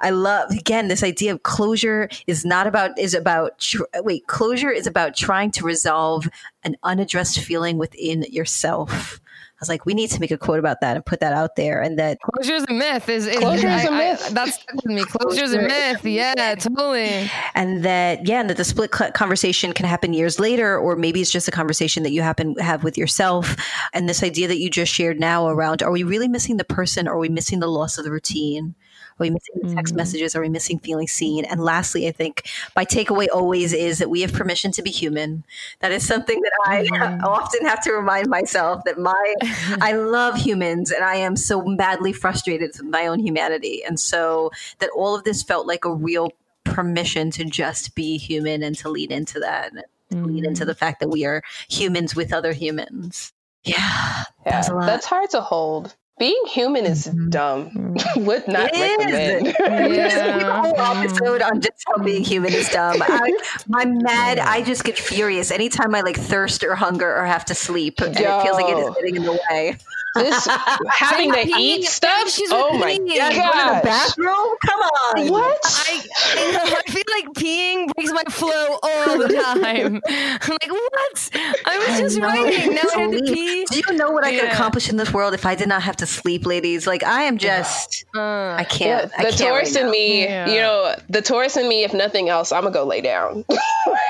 [0.00, 4.86] I love, again, this idea of closure is not about, is about, wait, closure is
[4.86, 6.28] about trying to resolve
[6.64, 9.20] an unaddressed feeling within yourself
[9.62, 11.80] was like, we need to make a quote about that and put that out there.
[11.80, 13.08] And that closure is a myth.
[13.08, 14.24] Is, is closure is a myth?
[14.26, 15.04] I, that's with me.
[15.04, 16.04] Closure is a myth.
[16.04, 17.30] Yeah, totally.
[17.54, 21.30] And that yeah, and that the split conversation can happen years later, or maybe it's
[21.30, 23.56] just a conversation that you happen have with yourself.
[23.92, 27.06] And this idea that you just shared now around, are we really missing the person?
[27.06, 28.74] Or are we missing the loss of the routine?
[29.22, 29.98] Are we missing the text mm-hmm.
[29.98, 30.34] messages?
[30.34, 31.44] Are we missing feeling seen?
[31.44, 35.44] And lastly, I think my takeaway always is that we have permission to be human.
[35.78, 37.24] That is something that I mm-hmm.
[37.24, 39.34] often have to remind myself that my
[39.80, 43.84] I love humans and I am so badly frustrated with my own humanity.
[43.84, 44.50] And so
[44.80, 46.32] that all of this felt like a real
[46.64, 49.72] permission to just be human and to lead into that.
[50.10, 50.24] Mm-hmm.
[50.24, 50.78] Lead into the mm.
[50.78, 53.32] fact that we are humans with other humans.
[53.62, 57.30] Yeah, yeah that's hard to hold being human is mm-hmm.
[57.30, 57.96] dumb.
[58.16, 59.46] Would not it recommend.
[59.92, 60.14] Is.
[60.14, 60.38] yeah.
[60.38, 63.02] a whole episode on just how being human is dumb.
[63.02, 63.32] I,
[63.80, 64.38] am mad.
[64.38, 68.14] I just get furious anytime I like thirst or hunger or have to sleep, and
[68.14, 68.38] Yo.
[68.38, 69.76] it feels like it is getting in the way
[70.14, 70.46] this
[70.88, 72.38] having to eat stuff.
[72.50, 73.06] oh my god!
[73.06, 74.56] Go to the bathroom?
[74.66, 75.28] Come on!
[75.28, 75.58] What?
[75.64, 80.00] I, I, feel like peeing breaks my flow all the time.
[80.08, 81.30] I'm like, what?
[81.66, 82.74] I was just writing.
[82.74, 83.64] Now I have to pee.
[83.64, 85.96] Do you know what I could accomplish in this world if I did not have
[85.98, 86.86] to sleep, ladies?
[86.86, 88.20] Like I am just, uh,
[88.58, 89.10] I can't.
[89.12, 90.48] Yeah, the I can't Taurus right in me, yeah.
[90.48, 91.84] you know, the Taurus in me.
[91.84, 93.44] If nothing else, I'm gonna go lay down.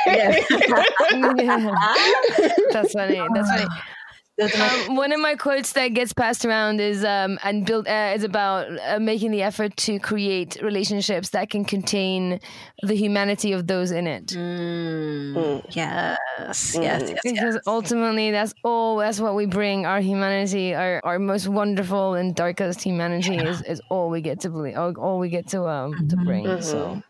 [0.06, 0.40] yeah.
[2.72, 3.20] That's funny.
[3.34, 3.66] That's funny.
[4.40, 8.24] Um, one of my quotes that gets passed around is um, and build uh, is
[8.24, 12.40] about uh, making the effort to create relationships that can contain
[12.82, 14.28] the humanity of those in it.
[14.28, 15.34] Mm.
[15.34, 15.66] Mm.
[15.70, 16.18] Yes,
[16.74, 16.82] mm.
[16.82, 17.62] yes, yes, Because yes.
[17.66, 18.96] ultimately, that's all.
[18.96, 19.84] That's what we bring.
[19.84, 23.50] Our humanity, our our most wonderful and darkest humanity, yeah.
[23.50, 24.78] is, is all we get to believe.
[24.78, 26.08] All, all we get to um mm-hmm.
[26.08, 26.44] to bring.
[26.44, 26.62] Mm-hmm.
[26.62, 27.02] So.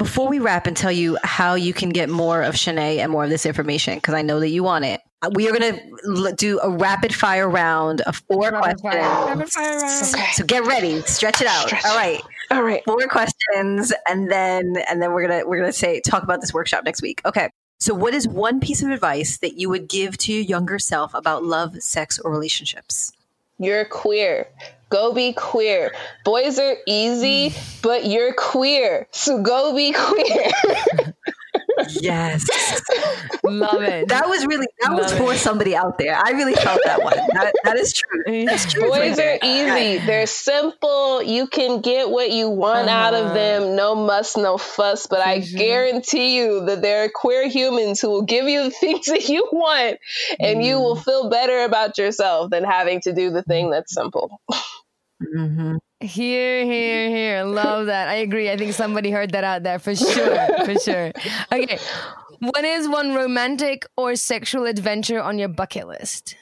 [0.00, 3.24] Before we wrap and tell you how you can get more of Shanae and more
[3.24, 6.32] of this information, because I know that you want it, uh, we are going to
[6.38, 9.04] do a rapid fire round of four rapid questions.
[9.04, 9.36] Fire.
[9.36, 10.14] Rapid fire round.
[10.14, 10.32] Okay.
[10.32, 11.66] So get ready, stretch it out.
[11.66, 11.84] Stretch.
[11.84, 12.22] All right.
[12.50, 12.82] All right.
[12.86, 16.40] Four questions and then and then we're going to we're going to say talk about
[16.40, 17.20] this workshop next week.
[17.26, 17.50] Okay.
[17.78, 21.12] So, what is one piece of advice that you would give to your younger self
[21.12, 23.12] about love, sex, or relationships?
[23.58, 24.48] You're queer.
[24.90, 25.94] Go be queer.
[26.24, 29.06] Boys are easy, but you're queer.
[29.12, 30.50] So go be queer.
[32.00, 32.46] yes.
[33.44, 34.08] Love it.
[34.08, 35.38] That was really that Love was for it.
[35.38, 36.16] somebody out there.
[36.16, 37.16] I really felt that one.
[37.34, 38.44] That, that is true.
[38.44, 38.88] That's true.
[38.88, 40.04] Boys are easy.
[40.04, 41.22] They're simple.
[41.22, 42.98] You can get what you want uh-huh.
[42.98, 43.76] out of them.
[43.76, 45.06] No muss, no fuss.
[45.06, 45.56] But I mm-hmm.
[45.56, 49.48] guarantee you that there are queer humans who will give you the things that you
[49.52, 49.98] want,
[50.38, 50.64] and mm.
[50.64, 51.04] you will mm.
[51.04, 54.40] feel better about yourself than having to do the thing that's simple.
[55.22, 55.76] Mm-hmm.
[56.00, 57.44] Here, here, here.
[57.44, 58.08] Love that.
[58.08, 58.50] I agree.
[58.50, 60.64] I think somebody heard that out there for sure.
[60.64, 61.12] for sure.
[61.52, 61.78] Okay.
[62.38, 66.36] What is one romantic or sexual adventure on your bucket list?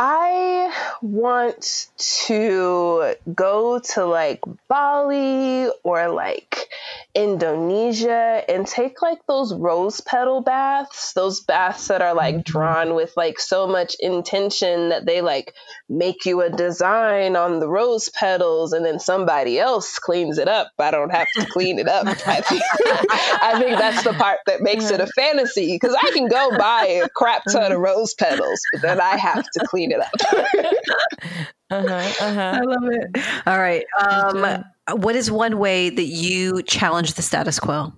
[0.00, 1.88] I want
[2.26, 6.68] to go to like Bali or like
[7.14, 12.52] Indonesia and take like those rose petal baths, those baths that are like mm-hmm.
[12.52, 15.54] drawn with like so much intention that they like
[15.88, 20.70] make you a design on the rose petals and then somebody else cleans it up.
[20.78, 22.06] I don't have to clean it up.
[22.06, 22.62] I think,
[23.42, 27.00] I think that's the part that makes it a fantasy because I can go buy
[27.04, 30.12] a crap ton of rose petals, but then I have to clean it up.
[31.70, 32.40] uh-huh, uh-huh.
[32.40, 33.24] I love it.
[33.46, 33.84] All right.
[33.98, 34.64] Um,
[35.00, 37.92] what is one way that you challenge the status quo?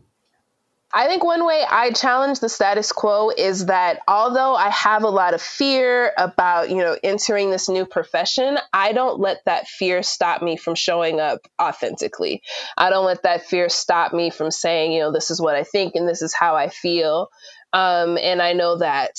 [0.92, 5.08] I think one way I challenge the status quo is that although I have a
[5.08, 10.02] lot of fear about, you know, entering this new profession, I don't let that fear
[10.02, 12.42] stop me from showing up authentically.
[12.76, 15.62] I don't let that fear stop me from saying, you know, this is what I
[15.62, 17.28] think and this is how I feel.
[17.72, 19.12] Um, and I know that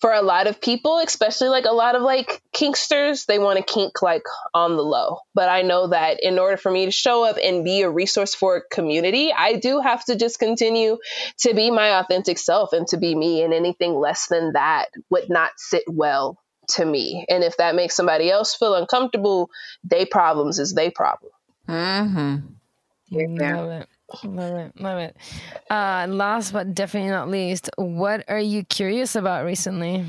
[0.00, 3.62] for a lot of people, especially like a lot of like kinksters, they want to
[3.62, 4.22] kink like
[4.54, 5.18] on the low.
[5.34, 8.34] But I know that in order for me to show up and be a resource
[8.34, 10.96] for community, I do have to just continue
[11.40, 13.42] to be my authentic self and to be me.
[13.42, 17.26] And anything less than that would not sit well to me.
[17.28, 19.50] And if that makes somebody else feel uncomfortable,
[19.84, 21.32] they problems is they problem.
[21.68, 22.36] Mm-hmm.
[23.12, 23.88] Love it.
[24.24, 24.80] Love it.
[24.80, 25.16] Love it.
[25.70, 30.04] Uh, last but definitely not least, what are you curious about recently?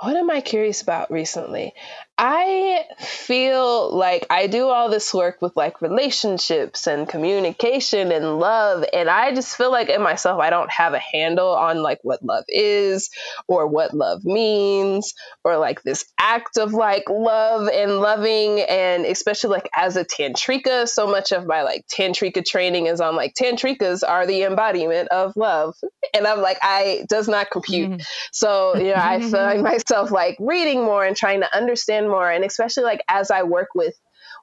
[0.00, 1.72] What am I curious about recently?
[2.18, 8.86] I feel like I do all this work with like relationships and communication and love.
[8.90, 12.22] And I just feel like in myself, I don't have a handle on like what
[12.22, 13.10] love is
[13.48, 15.12] or what love means
[15.44, 18.60] or like this act of like love and loving.
[18.60, 23.14] And especially like as a tantrika, so much of my like tantrika training is on
[23.14, 25.74] like tantrikas are the embodiment of love.
[26.14, 27.90] And I'm like, I does not compute.
[27.90, 28.00] Mm-hmm.
[28.32, 32.30] So, you know, I find myself like reading more and trying to understand more.
[32.30, 33.94] And especially like as i work with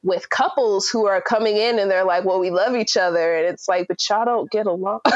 [0.02, 3.36] with couples who are coming in and they're like well we love each other.
[3.36, 5.02] And it's like but y'all don't get along.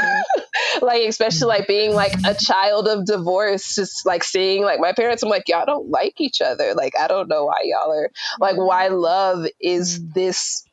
[0.79, 5.23] Like especially like being like a child of divorce just like seeing like my parents
[5.23, 6.75] i'm like y'all don't like each other.
[6.75, 8.95] Like i don't know why y'all are like why mm-hmm.
[8.95, 10.11] love is mm-hmm.
[10.13, 10.67] this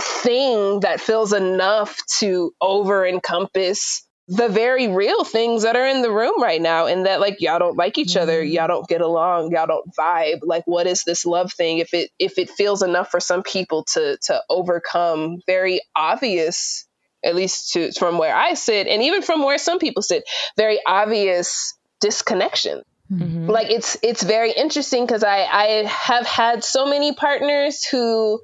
[0.00, 6.10] thing that feels enough to over encompass the very real things that are in the
[6.10, 8.52] room right now and that like y'all don't like each other mm-hmm.
[8.52, 12.10] y'all don't get along y'all don't vibe like what is this love thing if it
[12.18, 16.86] if it feels enough for some people to to overcome very obvious
[17.24, 20.22] at least to from where i sit and even from where some people sit
[20.58, 23.48] very obvious disconnection mm-hmm.
[23.48, 28.38] like it's it's very interesting because i i have had so many partners who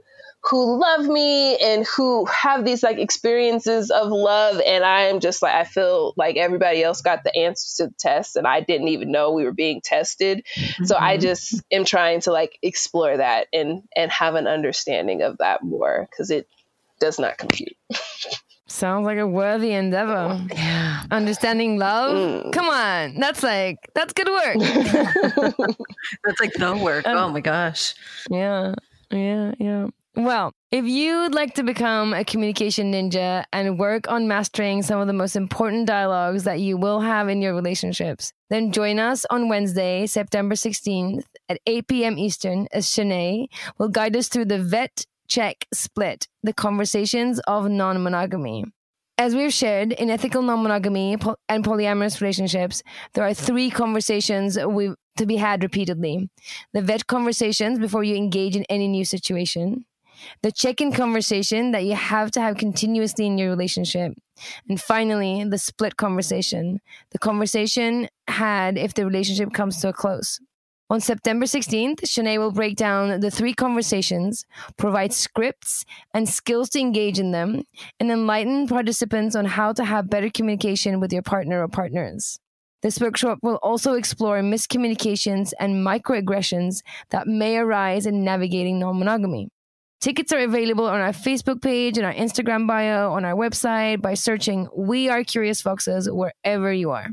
[0.50, 5.42] who love me and who have these like experiences of love and i am just
[5.42, 8.88] like i feel like everybody else got the answers to the test and i didn't
[8.88, 10.84] even know we were being tested mm-hmm.
[10.84, 11.22] so i mm-hmm.
[11.22, 16.06] just am trying to like explore that and and have an understanding of that more
[16.10, 16.46] because it
[17.00, 17.76] does not compute
[18.66, 20.40] Sounds like a worthy endeavor.
[20.50, 21.04] Yeah.
[21.10, 22.16] Understanding love?
[22.16, 22.52] Mm.
[22.52, 23.20] Come on.
[23.20, 24.56] That's like, that's good work.
[26.24, 27.06] that's like the work.
[27.06, 27.94] Um, oh my gosh.
[28.30, 28.74] Yeah.
[29.10, 29.52] Yeah.
[29.60, 29.88] Yeah.
[30.16, 35.08] Well, if you'd like to become a communication ninja and work on mastering some of
[35.08, 39.48] the most important dialogues that you will have in your relationships, then join us on
[39.48, 42.16] Wednesday, September 16th at 8 p.m.
[42.16, 48.00] Eastern as Shanae will guide us through the vet check split, the conversations of non
[48.00, 48.66] monogamy.
[49.18, 51.16] As we've shared in ethical non monogamy
[51.48, 52.84] and polyamorous relationships,
[53.14, 56.30] there are three conversations to be had repeatedly.
[56.72, 59.84] The vet conversations before you engage in any new situation
[60.42, 64.12] the check in conversation that you have to have continuously in your relationship.
[64.68, 66.80] And finally, the split conversation,
[67.10, 70.40] the conversation had if the relationship comes to a close.
[70.90, 74.44] On September 16th, Shanae will break down the three conversations,
[74.76, 77.62] provide scripts and skills to engage in them,
[77.98, 82.38] and enlighten participants on how to have better communication with your partner or partners.
[82.82, 89.48] This workshop will also explore miscommunications and microaggressions that may arise in navigating non monogamy.
[90.04, 94.12] Tickets are available on our Facebook page and our Instagram bio, on our website by
[94.12, 97.08] searching We Are Curious Foxes wherever you are.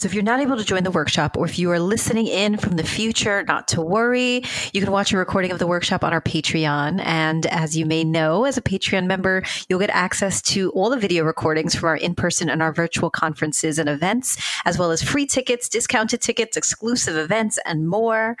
[0.00, 2.56] So if you're not able to join the workshop or if you are listening in
[2.56, 4.42] from the future, not to worry.
[4.72, 7.02] You can watch a recording of the workshop on our Patreon.
[7.04, 10.96] And as you may know, as a Patreon member, you'll get access to all the
[10.96, 15.26] video recordings from our in-person and our virtual conferences and events, as well as free
[15.26, 18.38] tickets, discounted tickets, exclusive events, and more.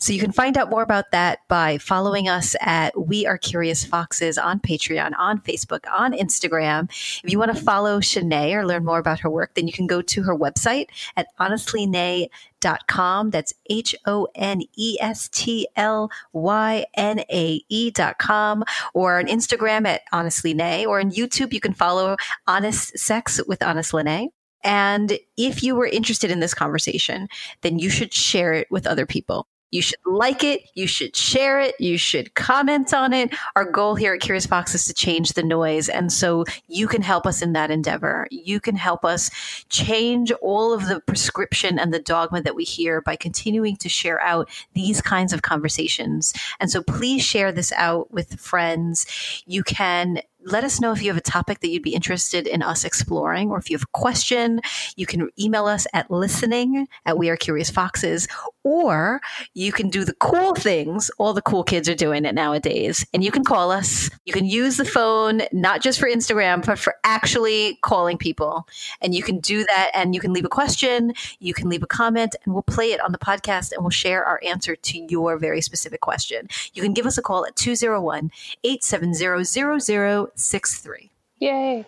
[0.00, 3.84] So you can find out more about that by following us at We Are Curious
[3.84, 6.84] Foxes on Patreon, on Facebook, on Instagram.
[7.22, 9.86] If you want to follow Shanae or learn more about her work, then you can
[9.86, 13.30] go to her website at honestlynae.com.
[13.30, 18.64] That's H O N E S T L Y N A E.com
[18.94, 21.52] or on Instagram at Honestly Nae or on YouTube.
[21.52, 22.16] You can follow
[22.46, 24.28] Honest Sex with HonestlyNae.
[24.64, 27.28] And if you were interested in this conversation,
[27.62, 29.46] then you should share it with other people.
[29.72, 30.62] You should like it.
[30.74, 31.74] You should share it.
[31.80, 33.34] You should comment on it.
[33.56, 35.88] Our goal here at Curious Fox is to change the noise.
[35.88, 38.28] And so you can help us in that endeavor.
[38.30, 39.30] You can help us
[39.70, 44.20] change all of the prescription and the dogma that we hear by continuing to share
[44.20, 46.34] out these kinds of conversations.
[46.60, 49.42] And so please share this out with friends.
[49.46, 52.62] You can let us know if you have a topic that you'd be interested in
[52.62, 54.60] us exploring, or if you have a question,
[54.96, 58.28] you can email us at listening at We Are Curious Foxes,
[58.64, 59.20] or
[59.54, 61.10] you can do the cool things.
[61.18, 63.04] All the cool kids are doing it nowadays.
[63.12, 64.10] And you can call us.
[64.24, 68.66] You can use the phone, not just for Instagram, but for actually calling people.
[69.00, 71.86] And you can do that and you can leave a question, you can leave a
[71.86, 75.38] comment, and we'll play it on the podcast and we'll share our answer to your
[75.38, 76.48] very specific question.
[76.74, 78.30] You can give us a call at 201
[78.64, 81.10] 870 0063.
[81.38, 81.86] Yay.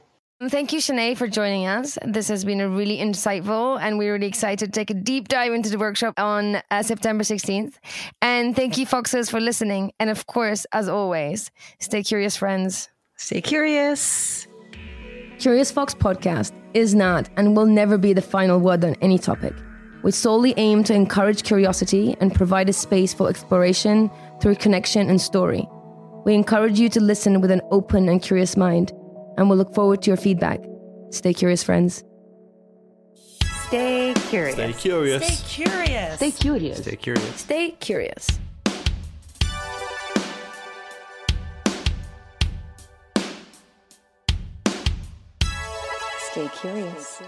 [0.48, 1.96] Thank you, Shanae, for joining us.
[2.04, 5.52] This has been a really insightful, and we're really excited to take a deep dive
[5.52, 7.74] into the workshop on uh, September 16th.
[8.20, 9.92] And thank you, Foxes, for listening.
[10.00, 12.88] And of course, as always, stay curious, friends.
[13.16, 14.46] Stay curious.
[15.38, 19.54] Curious Fox podcast is not and will never be the final word on any topic.
[20.02, 24.10] We solely aim to encourage curiosity and provide a space for exploration
[24.40, 25.66] through connection and story.
[26.24, 28.92] We encourage you to listen with an open and curious mind
[29.36, 30.60] and we'll look forward to your feedback.
[31.10, 32.02] Stay curious, friends.
[33.66, 34.54] Stay curious.
[34.54, 35.26] Stay curious.
[35.26, 36.16] Stay curious.
[36.16, 36.78] Stay curious.
[36.78, 37.40] Stay curious.
[37.40, 38.38] Stay curious.
[46.32, 47.22] Stay curious.